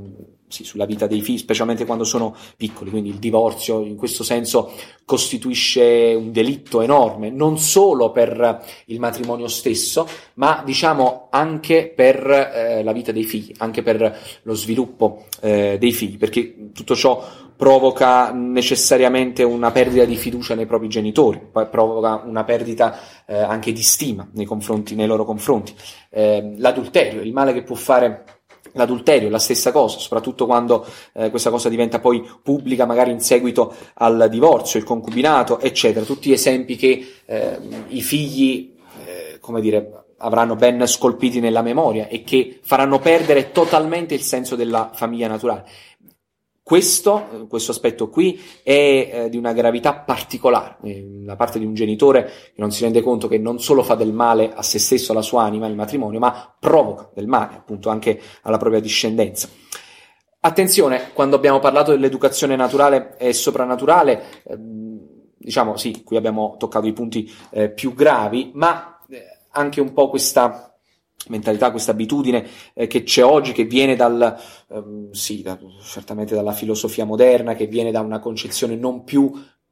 sì, 0.51 0.63
sulla 0.63 0.85
vita 0.85 1.07
dei 1.07 1.21
figli, 1.21 1.37
specialmente 1.37 1.85
quando 1.85 2.03
sono 2.03 2.35
piccoli, 2.57 2.89
quindi 2.89 3.09
il 3.09 3.15
divorzio 3.15 3.79
in 3.79 3.95
questo 3.95 4.23
senso 4.23 4.71
costituisce 5.05 6.13
un 6.15 6.31
delitto 6.31 6.81
enorme, 6.81 7.29
non 7.29 7.57
solo 7.57 8.11
per 8.11 8.63
il 8.85 8.99
matrimonio 8.99 9.47
stesso, 9.47 10.07
ma 10.35 10.61
diciamo 10.65 11.27
anche 11.31 11.91
per 11.95 12.29
eh, 12.29 12.83
la 12.83 12.91
vita 12.91 13.11
dei 13.11 13.23
figli, 13.23 13.53
anche 13.57 13.81
per 13.81 14.19
lo 14.43 14.53
sviluppo 14.53 15.25
eh, 15.41 15.77
dei 15.79 15.91
figli, 15.91 16.17
perché 16.17 16.71
tutto 16.73 16.95
ciò 16.95 17.25
provoca 17.61 18.31
necessariamente 18.31 19.43
una 19.43 19.69
perdita 19.69 20.03
di 20.03 20.15
fiducia 20.15 20.55
nei 20.55 20.65
propri 20.65 20.87
genitori, 20.87 21.39
provoca 21.69 22.23
una 22.25 22.43
perdita 22.43 22.97
eh, 23.27 23.37
anche 23.37 23.71
di 23.71 23.83
stima 23.83 24.27
nei, 24.33 24.47
nei 24.95 25.05
loro 25.05 25.25
confronti. 25.25 25.75
Eh, 26.09 26.55
l'adulterio, 26.57 27.21
il 27.21 27.31
male 27.33 27.53
che 27.53 27.61
può 27.61 27.75
fare 27.75 28.40
L'adulterio 28.73 29.27
è 29.27 29.31
la 29.31 29.39
stessa 29.39 29.71
cosa, 29.71 29.99
soprattutto 29.99 30.45
quando 30.45 30.85
eh, 31.13 31.29
questa 31.29 31.49
cosa 31.49 31.69
diventa 31.69 31.99
poi 31.99 32.27
pubblica, 32.41 32.85
magari 32.85 33.11
in 33.11 33.19
seguito 33.19 33.73
al 33.95 34.27
divorzio, 34.29 34.79
il 34.79 34.85
concubinato, 34.85 35.59
eccetera. 35.59 36.05
Tutti 36.05 36.31
esempi 36.31 36.75
che 36.75 37.13
eh, 37.25 37.57
i 37.87 38.01
figli, 38.01 38.73
eh, 39.05 39.39
come 39.39 39.61
dire, 39.61 40.01
avranno 40.21 40.55
ben 40.55 40.85
scolpiti 40.87 41.39
nella 41.39 41.61
memoria 41.61 42.07
e 42.07 42.23
che 42.23 42.59
faranno 42.61 42.99
perdere 42.99 43.51
totalmente 43.51 44.13
il 44.13 44.21
senso 44.21 44.55
della 44.55 44.91
famiglia 44.93 45.27
naturale. 45.27 45.65
Questo, 46.71 47.47
questo 47.49 47.71
aspetto 47.71 48.07
qui 48.07 48.39
è 48.63 48.71
eh, 48.71 49.29
di 49.29 49.35
una 49.35 49.51
gravità 49.51 49.93
particolare, 49.93 50.77
eh, 50.83 51.05
da 51.05 51.35
parte 51.35 51.59
di 51.59 51.65
un 51.65 51.73
genitore 51.73 52.23
che 52.23 52.61
non 52.61 52.71
si 52.71 52.81
rende 52.83 53.01
conto 53.01 53.27
che 53.27 53.37
non 53.37 53.59
solo 53.59 53.83
fa 53.83 53.95
del 53.95 54.13
male 54.13 54.53
a 54.53 54.61
se 54.61 54.79
stesso, 54.79 55.11
alla 55.11 55.21
sua 55.21 55.43
anima, 55.43 55.67
il 55.67 55.75
matrimonio, 55.75 56.19
ma 56.19 56.55
provoca 56.57 57.09
del 57.13 57.27
male 57.27 57.55
appunto 57.57 57.89
anche 57.89 58.17
alla 58.43 58.57
propria 58.57 58.79
discendenza. 58.79 59.49
Attenzione, 60.39 61.09
quando 61.11 61.35
abbiamo 61.35 61.59
parlato 61.59 61.91
dell'educazione 61.91 62.55
naturale 62.55 63.17
e 63.17 63.33
soprannaturale, 63.33 64.23
eh, 64.45 64.57
diciamo 65.39 65.75
sì, 65.75 66.03
qui 66.05 66.15
abbiamo 66.15 66.55
toccato 66.57 66.87
i 66.87 66.93
punti 66.93 67.29
eh, 67.49 67.69
più 67.69 67.93
gravi, 67.93 68.51
ma 68.53 68.97
eh, 69.09 69.39
anche 69.49 69.81
un 69.81 69.91
po' 69.91 70.07
questa 70.07 70.70
mentalità, 71.29 71.71
questa 71.71 71.91
abitudine 71.91 72.47
eh, 72.73 72.87
che 72.87 73.03
c'è 73.03 73.23
oggi, 73.23 73.51
che 73.51 73.65
viene 73.65 73.95
dal, 73.95 74.37
ehm, 74.69 75.11
sì, 75.11 75.41
da, 75.41 75.57
certamente 75.83 76.35
dalla 76.35 76.53
filosofia 76.53 77.05
moderna, 77.05 77.55
che 77.55 77.67
viene 77.67 77.91
da 77.91 78.01
una 78.01 78.19
concezione 78.19 78.75
non 78.75 79.03
più 79.03 79.31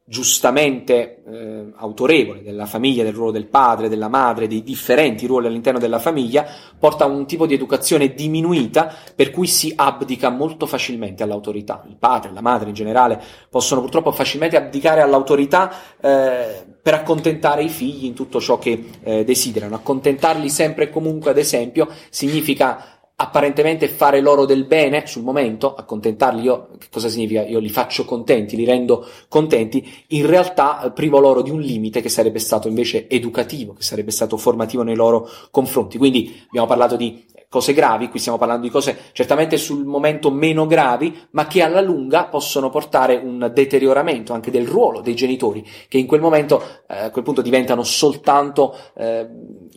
giustamente 0.10 1.22
eh, 1.24 1.72
autorevole 1.76 2.42
della 2.42 2.66
famiglia, 2.66 3.04
del 3.04 3.14
ruolo 3.14 3.30
del 3.30 3.46
padre, 3.46 3.90
della 3.90 4.08
madre, 4.08 4.48
dei 4.48 4.64
differenti 4.64 5.28
ruoli 5.28 5.46
all'interno 5.46 5.78
della 5.78 6.00
famiglia, 6.00 6.48
porta 6.80 7.04
a 7.04 7.08
un 7.08 7.28
tipo 7.28 7.46
di 7.46 7.54
educazione 7.54 8.16
diminuita 8.16 8.92
per 9.16 9.30
cui 9.30 9.46
si 9.46 9.72
abdica 9.76 10.30
molto 10.30 10.66
facilmente 10.66 11.22
all'autorità. 11.22 11.84
Il 11.88 11.98
padre, 11.98 12.32
la 12.34 12.42
madre 12.42 12.70
in 12.70 12.74
generale 12.74 13.22
possono 13.52 13.82
purtroppo 13.82 14.12
facilmente 14.12 14.58
abdicare 14.58 15.02
all'autorità 15.02 15.72
eh, 16.02 16.66
per 16.82 16.94
accontentare 16.96 17.62
i 17.62 17.70
figli 17.70 18.06
in 18.06 18.16
tutto 18.16 18.42
ciò 18.42 18.58
che 18.58 18.84
eh, 19.04 19.24
desiderano. 19.24 19.76
Accontentarli 19.76 20.50
sempre 20.50 20.86
e 20.86 20.90
comunque, 20.90 21.30
ad 21.30 21.38
esempio, 21.38 21.88
significa 22.10 22.99
apparentemente 23.22 23.90
fare 23.90 24.22
loro 24.22 24.46
del 24.46 24.64
bene 24.64 25.06
sul 25.06 25.24
momento, 25.24 25.76
accontentarli, 25.76 26.42
io, 26.42 26.70
che 26.78 26.88
cosa 26.90 27.10
significa? 27.10 27.46
Io 27.46 27.60
li 27.60 27.68
faccio 27.68 28.06
contenti, 28.06 28.56
li 28.56 28.64
rendo 28.64 29.06
contenti, 29.28 29.86
in 30.08 30.26
realtà 30.26 30.82
eh, 30.82 30.92
privo 30.92 31.20
loro 31.20 31.42
di 31.42 31.50
un 31.50 31.60
limite 31.60 32.00
che 32.00 32.08
sarebbe 32.08 32.40
stato 32.40 32.70
invece 32.70 33.10
educativo, 33.10 33.74
che 33.74 33.84
sarebbe 33.84 34.12
stato 34.12 34.38
formativo 34.38 34.84
nei 34.84 34.96
loro 34.96 35.30
confronti. 35.52 35.98
Quindi 35.98 36.44
abbiamo 36.48 36.66
parlato 36.66 36.96
di 36.96 37.26
cose 37.50 37.74
gravi, 37.74 38.10
qui 38.10 38.20
stiamo 38.20 38.38
parlando 38.38 38.62
di 38.62 38.70
cose 38.70 38.96
certamente 39.12 39.58
sul 39.58 39.84
momento 39.84 40.30
meno 40.30 40.68
gravi, 40.68 41.18
ma 41.32 41.48
che 41.48 41.64
alla 41.64 41.82
lunga 41.82 42.26
possono 42.26 42.70
portare 42.70 43.16
un 43.16 43.52
deterioramento 43.52 44.34
anche 44.34 44.52
del 44.52 44.68
ruolo 44.68 45.02
dei 45.02 45.16
genitori, 45.16 45.66
che 45.88 45.98
in 45.98 46.06
quel 46.06 46.22
momento, 46.22 46.62
eh, 46.88 47.06
a 47.06 47.10
quel 47.10 47.24
punto 47.24 47.42
diventano 47.42 47.82
soltanto 47.82 48.78
eh, 48.96 49.28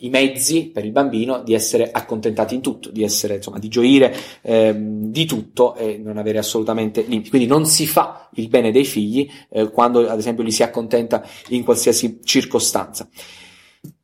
i 0.00 0.10
mezzi 0.10 0.68
per 0.68 0.84
il 0.84 0.92
bambino 0.92 1.42
di 1.42 1.54
essere 1.54 1.90
accontentati 1.90 2.54
in 2.54 2.60
tutto, 2.60 2.90
di 2.90 3.02
essere, 3.02 3.36
insomma, 3.36 3.58
di 3.58 3.68
gioire 3.68 4.14
eh, 4.42 4.74
di 4.76 5.24
tutto 5.24 5.74
e 5.74 5.96
non 5.96 6.18
avere 6.18 6.36
assolutamente 6.36 7.00
limiti. 7.00 7.30
Quindi 7.30 7.48
non 7.48 7.64
si 7.64 7.86
fa 7.86 8.28
il 8.34 8.48
bene 8.48 8.70
dei 8.70 8.84
figli 8.84 9.26
eh, 9.48 9.70
quando, 9.70 10.06
ad 10.06 10.18
esempio, 10.18 10.44
li 10.44 10.52
si 10.52 10.62
accontenta 10.62 11.24
in 11.48 11.64
qualsiasi 11.64 12.20
circostanza. 12.22 13.08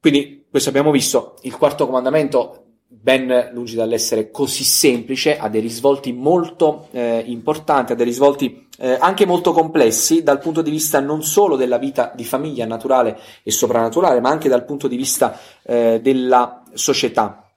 Quindi, 0.01 0.47
questo 0.51 0.71
abbiamo 0.71 0.91
visto, 0.91 1.35
il 1.43 1.55
quarto 1.55 1.85
comandamento 1.85 2.63
ben 2.91 3.51
lungi 3.53 3.75
dall'essere 3.75 4.31
così 4.31 4.65
semplice, 4.65 5.37
ha 5.37 5.49
dei 5.51 5.61
risvolti 5.61 6.13
molto 6.13 6.89
eh, 6.93 7.23
importanti, 7.27 7.93
ha 7.93 7.95
dei 7.95 8.07
risvolti 8.07 8.67
eh, 8.79 8.97
anche 8.99 9.27
molto 9.27 9.53
complessi 9.53 10.23
dal 10.23 10.39
punto 10.39 10.63
di 10.63 10.71
vista 10.71 10.99
non 10.99 11.23
solo 11.23 11.57
della 11.57 11.77
vita 11.77 12.13
di 12.15 12.25
famiglia 12.25 12.65
naturale 12.65 13.19
e 13.43 13.51
soprannaturale, 13.51 14.21
ma 14.21 14.31
anche 14.31 14.49
dal 14.49 14.65
punto 14.65 14.89
di 14.89 14.97
vista 14.97 15.39
eh, 15.63 16.01
della 16.01 16.63
società. 16.73 17.53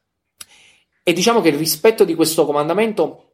E 1.02 1.13
diciamo 1.13 1.39
che 1.39 1.50
il 1.50 1.58
rispetto 1.58 2.04
di 2.04 2.13
questo 2.13 2.46
comandamento 2.46 3.32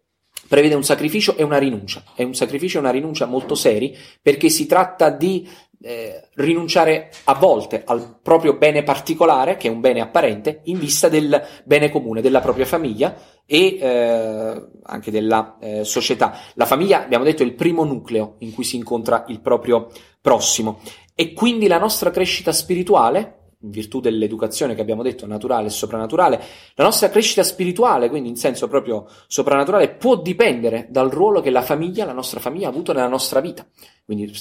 prevede 0.48 0.76
un 0.76 0.84
sacrificio 0.84 1.36
e 1.36 1.44
una 1.44 1.58
rinuncia, 1.58 2.04
è 2.16 2.24
un 2.24 2.36
sacrificio 2.36 2.78
e 2.78 2.82
una 2.82 2.92
rinuncia 2.92 3.26
molto 3.26 3.56
seri 3.56 3.98
perché 4.22 4.50
si 4.50 4.66
tratta 4.66 5.10
di 5.10 5.50
eh, 5.82 6.30
rinunciare 6.36 7.12
a 7.26 7.36
volte 7.36 7.84
al 7.86 8.18
proprio 8.22 8.56
bene 8.56 8.84
particolare, 8.84 9.58
che 9.58 9.68
è 9.68 9.72
un 9.72 9.80
bene 9.80 10.02
apparente, 10.02 10.62
in 10.64 10.80
vista 10.80 11.10
del 11.10 11.42
bene 11.64 11.90
comune 11.90 12.22
della 12.22 12.40
propria 12.40 12.66
famiglia 12.66 13.16
e 13.46 13.78
eh, 13.80 14.68
anche 14.84 15.12
della 15.12 15.58
eh, 15.60 15.84
società. 15.84 16.38
La 16.56 16.66
famiglia, 16.66 17.04
abbiamo 17.04 17.24
detto, 17.24 17.44
è 17.44 17.46
il 17.46 17.56
primo 17.56 17.84
nucleo 17.84 18.36
in 18.40 18.54
cui 18.54 18.64
si 18.64 18.76
incontra 18.76 19.26
il 19.28 19.40
proprio 19.40 19.90
prossimo 20.22 20.80
e 21.16 21.34
quindi 21.34 21.68
la 21.68 21.80
nostra 21.80 22.12
crescita 22.12 22.52
spirituale 22.52 23.47
in 23.62 23.72
virtù 23.72 24.00
dell'educazione 24.00 24.76
che 24.76 24.82
abbiamo 24.82 25.02
detto, 25.02 25.26
naturale 25.26 25.68
e 25.68 25.72
soprannaturale, 25.72 26.42
la 26.76 26.84
nostra 26.84 27.10
crescita 27.10 27.42
spirituale, 27.42 28.08
quindi 28.10 28.30
in 28.30 28.36
senso 28.36 28.68
proprio 28.68 29.08
soprannaturale, 29.28 29.96
può 29.96 30.16
dipendere 30.16 30.88
dal 30.90 31.10
ruolo 31.10 31.42
che 31.42 31.50
la 31.50 31.64
famiglia, 31.64 32.06
la 32.06 32.14
nostra 32.14 32.40
famiglia, 32.40 32.68
ha 32.68 32.70
avuto 32.70 32.94
nella 32.94 33.08
nostra 33.08 33.40
vita. 33.40 33.66
Quindi 34.06 34.32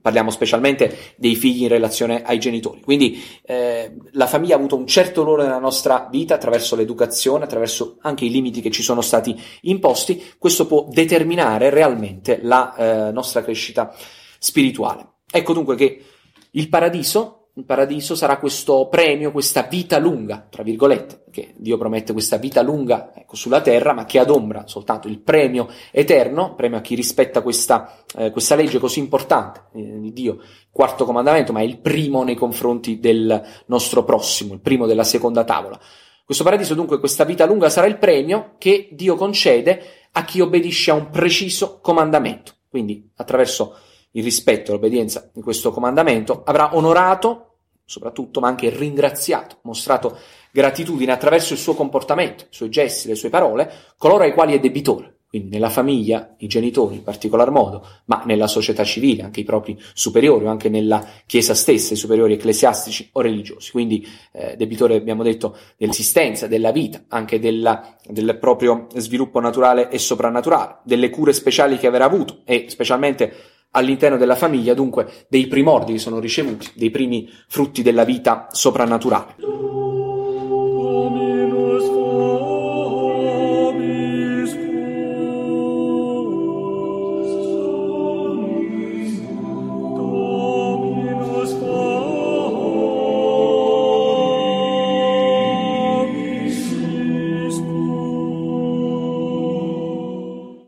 parliamo 0.00 0.30
specialmente 0.30 1.14
dei 1.16 1.36
figli 1.36 1.62
in 1.62 1.68
relazione 1.68 2.22
ai 2.22 2.40
genitori. 2.40 2.80
Quindi 2.80 3.22
eh, 3.44 3.94
la 4.12 4.26
famiglia 4.26 4.54
ha 4.54 4.58
avuto 4.58 4.74
un 4.74 4.86
certo 4.86 5.22
ruolo 5.22 5.42
nella 5.42 5.58
nostra 5.58 6.08
vita 6.10 6.34
attraverso 6.34 6.74
l'educazione, 6.74 7.44
attraverso 7.44 7.98
anche 8.00 8.24
i 8.24 8.30
limiti 8.30 8.60
che 8.62 8.70
ci 8.70 8.82
sono 8.82 9.02
stati 9.02 9.38
imposti. 9.62 10.20
Questo 10.38 10.66
può 10.66 10.88
determinare 10.90 11.70
realmente 11.70 12.40
la 12.42 12.74
eh, 12.74 13.12
nostra 13.12 13.42
crescita 13.42 13.94
spirituale. 14.38 15.18
Ecco 15.30 15.52
dunque 15.52 15.76
che 15.76 16.04
il 16.50 16.68
paradiso 16.68 17.41
il 17.54 17.64
paradiso 17.66 18.14
sarà 18.14 18.38
questo 18.38 18.88
premio, 18.88 19.30
questa 19.30 19.62
vita 19.64 19.98
lunga, 19.98 20.46
tra 20.48 20.62
virgolette, 20.62 21.24
che 21.30 21.52
Dio 21.58 21.76
promette 21.76 22.14
questa 22.14 22.38
vita 22.38 22.62
lunga 22.62 23.12
ecco, 23.14 23.36
sulla 23.36 23.60
terra, 23.60 23.92
ma 23.92 24.06
che 24.06 24.18
adombra 24.18 24.66
soltanto 24.66 25.06
il 25.06 25.20
premio 25.20 25.68
eterno, 25.90 26.54
premio 26.54 26.78
a 26.78 26.80
chi 26.80 26.94
rispetta 26.94 27.42
questa, 27.42 28.04
eh, 28.16 28.30
questa 28.30 28.54
legge 28.54 28.78
così 28.78 29.00
importante 29.00 29.64
eh, 29.74 30.00
di 30.00 30.12
Dio, 30.14 30.38
quarto 30.70 31.04
comandamento, 31.04 31.52
ma 31.52 31.60
è 31.60 31.64
il 31.64 31.78
primo 31.78 32.22
nei 32.22 32.36
confronti 32.36 32.98
del 32.98 33.42
nostro 33.66 34.02
prossimo, 34.02 34.54
il 34.54 34.60
primo 34.60 34.86
della 34.86 35.04
seconda 35.04 35.44
tavola. 35.44 35.78
Questo 36.24 36.44
paradiso 36.44 36.72
dunque, 36.72 37.00
questa 37.00 37.24
vita 37.24 37.44
lunga 37.44 37.68
sarà 37.68 37.86
il 37.86 37.98
premio 37.98 38.54
che 38.56 38.88
Dio 38.92 39.14
concede 39.16 39.82
a 40.12 40.24
chi 40.24 40.40
obbedisce 40.40 40.90
a 40.90 40.94
un 40.94 41.10
preciso 41.10 41.80
comandamento. 41.80 42.54
Quindi 42.70 43.10
attraverso 43.16 43.76
il 44.12 44.22
rispetto 44.22 44.70
e 44.70 44.74
l'obbedienza 44.74 45.30
di 45.32 45.42
questo 45.42 45.70
comandamento, 45.70 46.42
avrà 46.44 46.76
onorato 46.76 47.52
soprattutto, 47.84 48.40
ma 48.40 48.48
anche 48.48 48.70
ringraziato, 48.70 49.58
mostrato 49.62 50.16
gratitudine 50.50 51.12
attraverso 51.12 51.52
il 51.52 51.58
suo 51.58 51.74
comportamento, 51.74 52.44
i 52.44 52.54
suoi 52.54 52.70
gesti, 52.70 53.08
le 53.08 53.14
sue 53.14 53.28
parole, 53.28 53.70
coloro 53.98 54.24
ai 54.24 54.32
quali 54.32 54.54
è 54.54 54.60
debitore. 54.60 55.16
Quindi 55.32 55.48
nella 55.48 55.70
famiglia, 55.70 56.34
i 56.38 56.46
genitori 56.46 56.96
in 56.96 57.02
particolar 57.02 57.50
modo, 57.50 57.86
ma 58.04 58.22
nella 58.26 58.46
società 58.46 58.84
civile, 58.84 59.22
anche 59.22 59.40
i 59.40 59.44
propri 59.44 59.78
superiori 59.94 60.44
o 60.44 60.50
anche 60.50 60.68
nella 60.68 61.06
Chiesa 61.24 61.54
stessa, 61.54 61.94
i 61.94 61.96
superiori 61.96 62.34
ecclesiastici 62.34 63.08
o 63.12 63.22
religiosi. 63.22 63.70
Quindi 63.70 64.06
eh, 64.32 64.56
debitore, 64.56 64.94
abbiamo 64.94 65.22
detto, 65.22 65.56
dell'esistenza, 65.78 66.46
della 66.48 66.70
vita, 66.70 67.04
anche 67.08 67.38
della, 67.38 67.96
del 68.06 68.36
proprio 68.38 68.88
sviluppo 68.94 69.40
naturale 69.40 69.88
e 69.88 69.98
soprannaturale, 69.98 70.80
delle 70.84 71.08
cure 71.08 71.32
speciali 71.32 71.78
che 71.78 71.86
avrà 71.86 72.04
avuto 72.04 72.42
e 72.44 72.66
specialmente 72.68 73.51
all'interno 73.72 74.16
della 74.16 74.36
famiglia, 74.36 74.74
dunque 74.74 75.26
dei 75.28 75.46
primordi 75.46 75.92
che 75.92 75.98
sono 75.98 76.18
ricevuti, 76.18 76.70
dei 76.74 76.90
primi 76.90 77.30
frutti 77.48 77.82
della 77.82 78.04
vita 78.04 78.48
soprannaturale. 78.50 79.34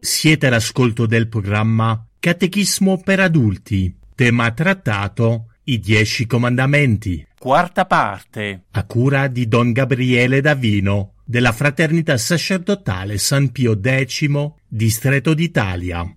Siete 0.01 0.47
all'ascolto 0.47 1.05
del 1.05 1.29
programma 1.29 2.03
Catechismo 2.25 3.03
per 3.05 3.21
adulti. 3.21 3.95
Tema 4.15 4.51
trattato 4.53 5.49
I 5.65 5.79
Dieci 5.79 6.25
Comandamenti. 6.25 7.27
Quarta 7.39 7.85
parte. 7.85 8.63
A 8.71 8.85
cura 8.85 9.27
di 9.27 9.47
Don 9.47 9.73
Gabriele 9.73 10.41
Davino, 10.41 11.17
della 11.23 11.53
Fraternità 11.53 12.17
Sacerdotale 12.17 13.19
San 13.19 13.53
Pio 13.53 13.79
X, 13.79 14.27
Distretto 14.67 15.35
d'Italia. 15.35 16.17